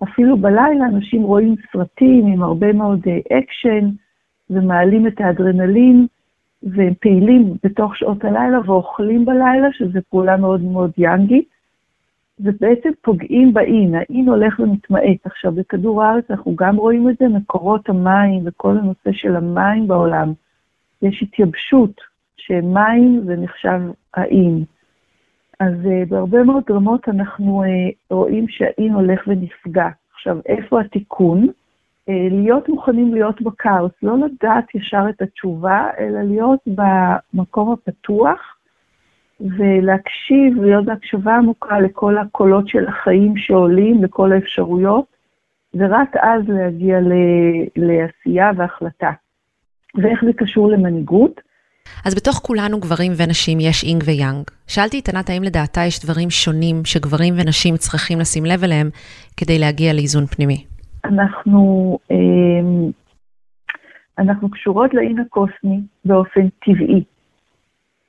אפילו 0.03 0.37
בלילה 0.37 0.87
אנשים 0.87 1.23
רואים 1.23 1.55
סרטים 1.73 2.27
עם 2.27 2.43
הרבה 2.43 2.73
מאוד 2.73 3.01
אקשן, 3.33 3.89
ומעלים 4.51 5.07
את 5.07 5.21
האדרנלין, 5.21 6.07
והם 6.63 6.95
פעילים 7.01 7.55
בתוך 7.65 7.97
שעות 7.97 8.25
הלילה 8.25 8.59
ואוכלים 8.67 9.25
בלילה, 9.25 9.69
שזו 9.73 9.99
פעולה 10.11 10.37
מאוד 10.37 10.61
מאוד 10.61 10.91
יאנגית, 10.99 11.49
ובעצם 12.41 12.89
פוגעים 13.03 13.53
באין, 13.53 13.95
האין 13.95 14.29
הולך 14.29 14.61
ומתמעט. 14.61 15.19
עכשיו, 15.25 15.53
בכדור 15.53 16.03
הארץ 16.03 16.31
אנחנו 16.31 16.57
גם 16.57 16.77
רואים 16.77 17.11
את 17.11 17.17
זה, 17.19 17.29
מקורות 17.29 17.89
המים 17.89 18.43
וכל 18.45 18.79
הנושא 18.79 19.13
של 19.13 19.37
המים 19.37 19.89
בעולם. 19.89 20.33
יש 21.03 21.23
התייבשות, 21.23 22.01
שמים 22.37 23.21
זה 23.25 23.37
נחשב 23.37 23.81
האין. 24.15 24.65
אז 25.61 25.75
uh, 25.85 26.09
בהרבה 26.09 26.43
מאוד 26.43 26.63
רמות 26.71 27.09
אנחנו 27.09 27.63
uh, 27.65 27.95
רואים 28.11 28.49
שהאין 28.49 28.93
הולך 28.93 29.21
ונפגע. 29.27 29.89
עכשיו, 30.15 30.39
איפה 30.47 30.81
התיקון? 30.81 31.47
אה, 32.09 32.29
להיות 32.31 32.69
מוכנים 32.69 33.15
להיות 33.15 33.43
בכאוס, 33.43 33.93
לא 34.03 34.17
לדעת 34.19 34.75
ישר 34.75 35.05
את 35.09 35.23
התשובה, 35.23 35.89
אלא 35.99 36.23
להיות 36.23 36.61
במקום 36.67 37.73
הפתוח 37.73 38.57
ולהקשיב, 39.41 40.63
להיות 40.63 40.85
בהקשבה 40.85 41.37
עמוקה 41.37 41.81
לכל 41.81 42.19
הקולות 42.19 42.69
של 42.69 42.87
החיים 42.89 43.37
שעולים, 43.37 44.05
לכל 44.05 44.33
האפשרויות, 44.33 45.05
ורק 45.75 46.17
אז 46.17 46.43
להגיע 46.49 47.01
ל- 47.01 47.67
לעשייה 47.77 48.51
והחלטה. 48.57 49.11
ואיך 49.95 50.25
זה 50.25 50.33
קשור 50.33 50.71
למנהיגות? 50.71 51.41
אז 52.05 52.15
בתוך 52.15 52.37
כולנו, 52.37 52.81
גברים 52.81 53.13
ונשים, 53.17 53.59
יש 53.61 53.85
יין 53.85 54.03
ויאנג. 54.07 54.45
שאלתי 54.67 54.99
את 55.01 55.09
ענת 55.09 55.31
האם 55.31 55.43
לדעתה 55.43 55.81
יש 55.81 56.05
דברים 56.05 56.31
שונים 56.31 56.85
שגברים 56.85 57.35
ונשים 57.37 57.77
צריכים 57.77 58.21
לשים 58.21 58.45
לב 58.45 58.65
אליהם 58.65 58.91
כדי 59.37 59.59
להגיע 59.59 59.93
לאיזון 59.93 60.27
פנימי. 60.27 60.65
אנחנו, 61.05 61.99
אמ, 62.11 62.91
אנחנו 64.19 64.51
קשורות 64.51 64.95
לאין 64.95 65.19
הקוסמי 65.19 65.81
באופן 66.05 66.49
טבעי. 66.65 67.05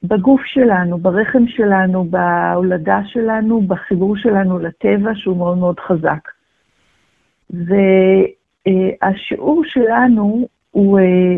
בגוף 0.04 0.42
שלנו, 0.46 0.98
ברחם 0.98 1.48
שלנו, 1.48 2.06
בהולדה 2.06 3.00
שלנו, 3.06 3.62
בחיבור 3.62 4.18
שלנו 4.18 4.60
לטבע, 4.60 5.12
שהוא 5.16 5.38
מאוד 5.38 5.58
מאוד 5.58 5.80
חזק. 5.80 6.30
והשיעור 8.68 9.64
שלנו 9.66 10.48
הוא 10.72 11.00
אה, 11.00 11.38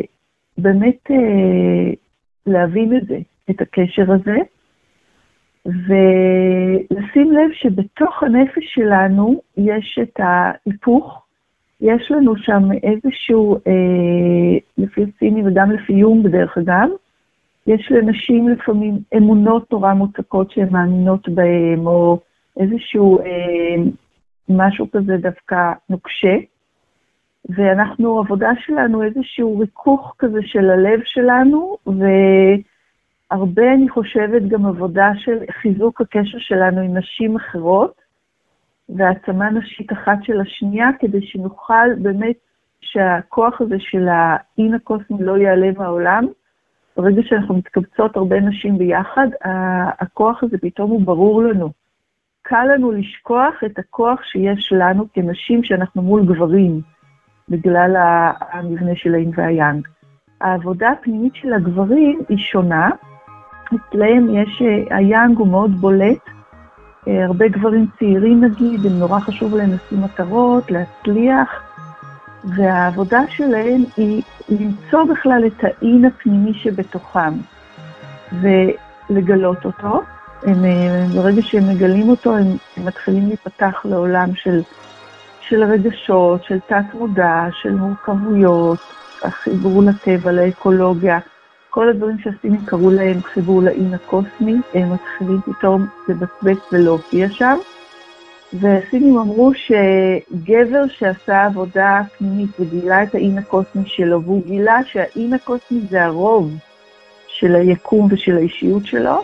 באמת 0.58 1.12
אה, 1.12 1.94
להבין 2.48 2.98
את 2.98 3.08
זה, 3.08 3.18
את 3.50 3.62
הקשר 3.62 4.12
הזה, 4.12 4.38
ולשים 5.66 7.32
לב 7.32 7.52
שבתוך 7.54 8.24
הנפש 8.24 8.64
שלנו 8.74 9.42
יש 9.58 10.00
את 10.02 10.20
ההיפוך 10.20 11.28
יש 11.82 12.12
לנו 12.12 12.38
שם 12.38 12.64
איזשהו, 12.84 13.56
אה, 13.56 14.58
לפי 14.78 15.02
הסיני 15.04 15.44
וגם 15.46 15.72
לפי 15.72 15.94
יום 15.94 16.24
בדרך 16.24 16.58
אגב, 16.58 16.90
יש 17.68 17.92
לנשים 17.92 18.50
לפעמים 18.50 18.98
אמונות 19.18 19.72
נורא 19.72 19.94
מוצקות 19.94 20.52
שהן 20.52 20.70
מאמינות 20.72 21.30
בהן, 21.30 21.80
או 21.86 22.20
איזשהו 22.60 23.20
אה, 23.20 23.84
משהו 24.50 24.92
כזה 24.92 25.18
דווקא 25.18 25.72
נוקשה. 25.90 26.36
ואנחנו, 27.50 28.20
עבודה 28.20 28.50
שלנו, 28.66 29.04
איזשהו 29.04 29.60
ריכוך 29.60 30.16
כזה 30.20 30.40
של 30.42 30.70
הלב 30.70 31.00
שלנו, 31.06 31.78
והרבה, 33.32 33.74
אני 33.74 33.90
חושבת, 33.90 34.42
גם 34.48 34.66
עבודה 34.66 35.12
של 35.16 35.38
חיזוק 35.62 36.02
הקשר 36.02 36.38
שלנו 36.40 36.82
עם 36.82 36.98
נשים 36.98 37.36
אחרות, 37.36 38.02
והעצמה 38.90 39.50
נשית 39.50 39.92
אחת 39.92 40.18
של 40.24 40.42
השנייה, 40.42 40.90
כדי 41.00 41.28
שנוכל 41.28 41.94
באמת 41.98 42.36
שהכוח 42.82 43.62
הזה 43.62 43.76
של 43.80 44.08
האין 44.08 44.74
הקוסמי 44.74 45.24
לא 45.24 45.38
ייעלם 45.38 45.74
מהעולם. 45.78 46.28
ברגע 46.98 47.22
שאנחנו 47.24 47.56
מתקבצות 47.58 48.18
הרבה 48.18 48.40
נשים 48.40 48.78
ביחד, 48.78 49.28
הכוח 50.00 50.44
הזה 50.44 50.58
פתאום 50.58 50.92
הוא 50.92 51.02
ברור 51.02 51.44
לנו. 51.44 51.70
קל 52.42 52.66
לנו 52.74 52.92
לשכוח 52.92 53.64
את 53.66 53.80
הכוח 53.80 54.24
שיש 54.24 54.70
לנו 54.72 55.06
כנשים 55.14 55.64
שאנחנו 55.64 56.02
מול 56.02 56.26
גברים, 56.26 56.82
בגלל 57.50 57.96
המבנה 58.52 58.92
של 58.96 59.14
האין 59.14 59.32
והיאנג. 59.36 59.88
העבודה 60.42 60.90
הפנימית 60.90 61.36
של 61.36 61.54
הגברים 61.54 62.20
היא 62.30 62.38
שונה. 62.38 62.90
אצלהם 63.76 64.28
יש, 64.36 64.62
היאנג 64.90 65.38
הוא 65.38 65.48
מאוד 65.48 65.72
בולט, 65.72 66.20
אה, 67.08 67.26
הרבה 67.26 67.48
גברים 67.48 67.88
צעירים 68.00 68.44
נגיד, 68.44 68.86
הם 68.86 69.00
נורא 69.00 69.20
חשוב 69.20 69.56
להם 69.56 69.72
לשים 69.72 70.02
מטרות, 70.02 70.72
להצליח, 70.72 71.50
והעבודה 72.44 73.20
שלהם 73.30 73.84
היא 73.98 74.22
למצוא 74.50 75.04
בכלל 75.04 75.44
את 75.48 75.64
האין 75.64 76.06
הפנימי 76.06 76.54
שבתוכם 76.54 77.34
ולגלות 78.42 79.66
אותו, 79.66 80.02
הם, 80.44 80.66
אה, 80.66 81.06
ברגע 81.16 81.42
שהם 81.42 81.70
מגלים 81.70 82.10
אותו, 82.10 82.38
הם 82.38 82.48
מתחילים 82.86 83.28
להיפתח 83.28 83.82
לעולם 83.86 84.36
של, 84.36 84.62
של 85.50 85.64
רגשות, 85.64 86.44
של 86.44 86.60
תת-מודע, 86.60 87.48
של 87.62 87.72
מורכבויות, 87.72 88.80
החיבור 89.24 89.84
לטבע, 89.84 90.32
לאקולוגיה. 90.32 91.20
כל 91.70 91.90
הדברים 91.90 92.18
שהסינים 92.20 92.66
קראו 92.66 92.92
להם 92.92 93.22
חיבור 93.22 93.64
לאין 93.64 93.94
הקוסמי, 93.94 94.56
הם 94.74 94.94
מתחילים 94.94 95.42
פתאום 95.42 95.86
לבצבץ 96.08 96.58
ולהופיע 96.72 97.30
שם. 97.30 97.58
והסינים 98.54 99.18
אמרו 99.18 99.52
שגבר 99.54 100.88
שעשה 100.88 101.46
עבודה 101.46 102.02
פנימית 102.18 102.50
וגילה 102.60 103.04
את 103.04 103.16
האין 103.16 103.38
הקוסמי 103.38 103.84
שלו, 103.86 104.24
והוא 104.24 104.44
גילה 104.46 104.80
שהאין 104.86 105.34
הקוסמי 105.34 105.80
זה 105.90 106.06
הרוב 106.06 106.52
של 107.28 107.56
היקום 107.56 108.08
ושל 108.12 108.38
האישיות 108.38 108.86
שלו, 108.86 109.24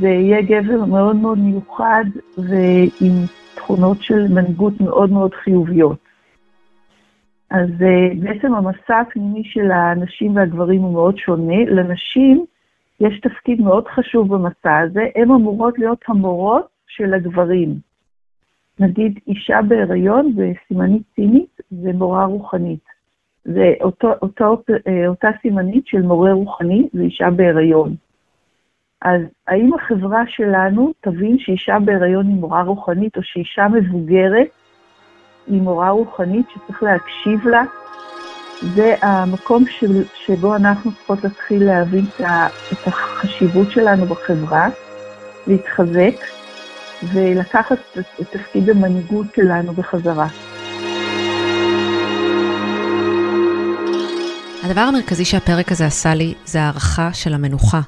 זה 0.00 0.08
יהיה 0.08 0.42
גבר 0.42 0.84
מאוד 0.84 1.16
מאוד 1.16 1.38
מיוחד 1.38 2.04
ועם 2.38 3.12
תכונות 3.54 3.96
של 4.00 4.28
מנהיגות 4.28 4.80
מאוד 4.80 5.10
מאוד 5.10 5.34
חיוביות. 5.34 5.98
אז 7.50 7.68
uh, 7.68 8.20
בעצם 8.20 8.54
המסע 8.54 9.00
הפנימי 9.00 9.44
של 9.44 9.70
הנשים 9.70 10.36
והגברים 10.36 10.82
הוא 10.82 10.92
מאוד 10.92 11.18
שונה. 11.18 11.64
לנשים 11.64 12.44
יש 13.00 13.20
תפקיד 13.20 13.60
מאוד 13.60 13.88
חשוב 13.88 14.34
במסע 14.34 14.78
הזה, 14.78 15.06
הן 15.14 15.30
אמורות 15.30 15.78
להיות 15.78 16.04
המורות 16.08 16.66
של 16.86 17.14
הגברים. 17.14 17.74
נגיד 18.80 19.18
אישה 19.26 19.62
בהיריון 19.68 20.34
וסימנית 20.36 21.02
צינית 21.14 21.60
זה 21.70 21.92
מורה 21.92 22.24
רוחנית. 22.24 22.84
זה 23.44 23.74
אותו, 23.80 24.08
אותו, 24.22 24.62
אה, 24.86 25.08
אותה 25.08 25.28
סימנית 25.42 25.86
של 25.86 26.02
מורה 26.02 26.32
רוחני 26.32 26.88
זה 26.92 27.02
אישה 27.02 27.30
בהיריון. 27.30 27.94
אז 29.04 29.20
האם 29.48 29.70
החברה 29.74 30.22
שלנו 30.26 30.92
תבין 31.00 31.38
שאישה 31.38 31.78
בהיריון 31.84 32.26
היא 32.26 32.34
מורה 32.34 32.62
רוחנית, 32.62 33.16
או 33.16 33.22
שאישה 33.22 33.68
מבוגרת 33.68 34.46
היא 35.46 35.62
מורה 35.62 35.90
רוחנית 35.90 36.46
שצריך 36.50 36.82
להקשיב 36.82 37.48
לה? 37.48 37.62
זה 38.74 38.94
המקום 39.02 39.64
של, 39.68 40.02
שבו 40.14 40.56
אנחנו 40.56 40.92
צריכות 40.92 41.24
להתחיל 41.24 41.64
להבין 41.64 42.04
את 42.72 42.86
החשיבות 42.86 43.70
שלנו 43.70 44.06
בחברה, 44.06 44.68
להתחזק 45.46 46.14
ולקחת 47.14 47.78
את 48.20 48.26
תפקיד 48.30 48.70
המנהיגות 48.70 49.26
שלנו 49.36 49.72
בחזרה. 49.72 50.26
הדבר 54.64 54.80
המרכזי 54.80 55.24
שהפרק 55.24 55.72
הזה 55.72 55.86
עשה 55.86 56.14
לי 56.14 56.34
זה 56.44 56.62
הערכה 56.62 57.12
של 57.12 57.34
המנוחה. 57.34 57.80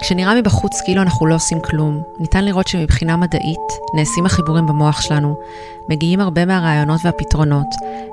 כשנראה 0.00 0.34
מבחוץ 0.34 0.80
כאילו 0.84 1.02
אנחנו 1.02 1.26
לא 1.26 1.34
עושים 1.34 1.60
כלום, 1.60 2.02
ניתן 2.20 2.44
לראות 2.44 2.68
שמבחינה 2.68 3.16
מדעית 3.16 3.58
נעשים 3.94 4.26
החיבורים 4.26 4.66
במוח 4.66 5.00
שלנו, 5.00 5.36
מגיעים 5.88 6.20
הרבה 6.20 6.46
מהרעיונות 6.46 7.00
והפתרונות, 7.04 7.66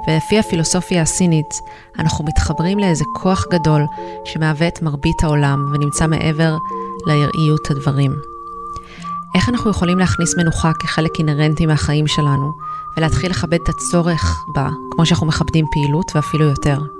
ולפי 0.07 0.39
הפילוסופיה 0.39 1.01
הסינית, 1.01 1.61
אנחנו 1.99 2.25
מתחברים 2.25 2.79
לאיזה 2.79 3.03
כוח 3.15 3.45
גדול 3.51 3.85
שמהווה 4.25 4.67
את 4.67 4.81
מרבית 4.81 5.23
העולם 5.23 5.65
ונמצא 5.73 6.07
מעבר 6.07 6.57
ליראיות 7.07 7.71
הדברים. 7.71 8.13
איך 9.35 9.49
אנחנו 9.49 9.71
יכולים 9.71 9.99
להכניס 9.99 10.37
מנוחה 10.37 10.71
כחלק 10.79 11.19
אינהרנטי 11.19 11.65
מהחיים 11.65 12.07
שלנו, 12.07 12.51
ולהתחיל 12.97 13.31
לכבד 13.31 13.59
את 13.63 13.69
הצורך 13.69 14.45
בה, 14.55 14.69
כמו 14.91 15.05
שאנחנו 15.05 15.27
מכבדים 15.27 15.65
פעילות 15.71 16.11
ואפילו 16.15 16.45
יותר. 16.45 16.98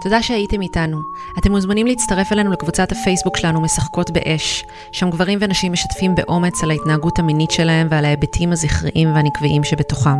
תודה 0.00 0.22
שהייתם 0.22 0.62
איתנו. 0.62 1.00
אתם 1.38 1.50
מוזמנים 1.50 1.86
להצטרף 1.86 2.32
אלינו 2.32 2.52
לקבוצת 2.52 2.92
הפייסבוק 2.92 3.36
שלנו 3.36 3.60
משחקות 3.60 4.10
באש, 4.10 4.64
שם 4.92 5.10
גברים 5.10 5.38
ונשים 5.42 5.72
משתפים 5.72 6.14
באומץ 6.14 6.62
על 6.62 6.70
ההתנהגות 6.70 7.18
המינית 7.18 7.50
שלהם 7.50 7.86
ועל 7.90 8.04
ההיבטים 8.04 8.52
הזכריים 8.52 9.14
והנקביים 9.14 9.64
שבתוכם. 9.64 10.18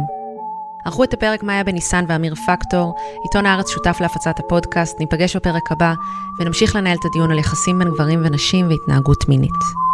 ערכו 0.84 1.04
את 1.04 1.14
הפרק 1.14 1.42
מאיה 1.42 1.64
בניסן 1.64 2.04
ואמיר 2.08 2.34
פקטור, 2.34 2.94
עיתון 3.22 3.46
הארץ 3.46 3.70
שותף 3.70 3.96
להפצת 4.00 4.40
הפודקאסט, 4.40 5.00
ניפגש 5.00 5.36
בפרק 5.36 5.72
הבא 5.72 5.94
ונמשיך 6.40 6.76
לנהל 6.76 6.96
את 7.00 7.04
הדיון 7.04 7.30
על 7.30 7.38
יחסים 7.38 7.78
בין 7.78 7.88
גברים 7.88 8.22
ונשים 8.24 8.68
והתנהגות 8.68 9.28
מינית. 9.28 9.86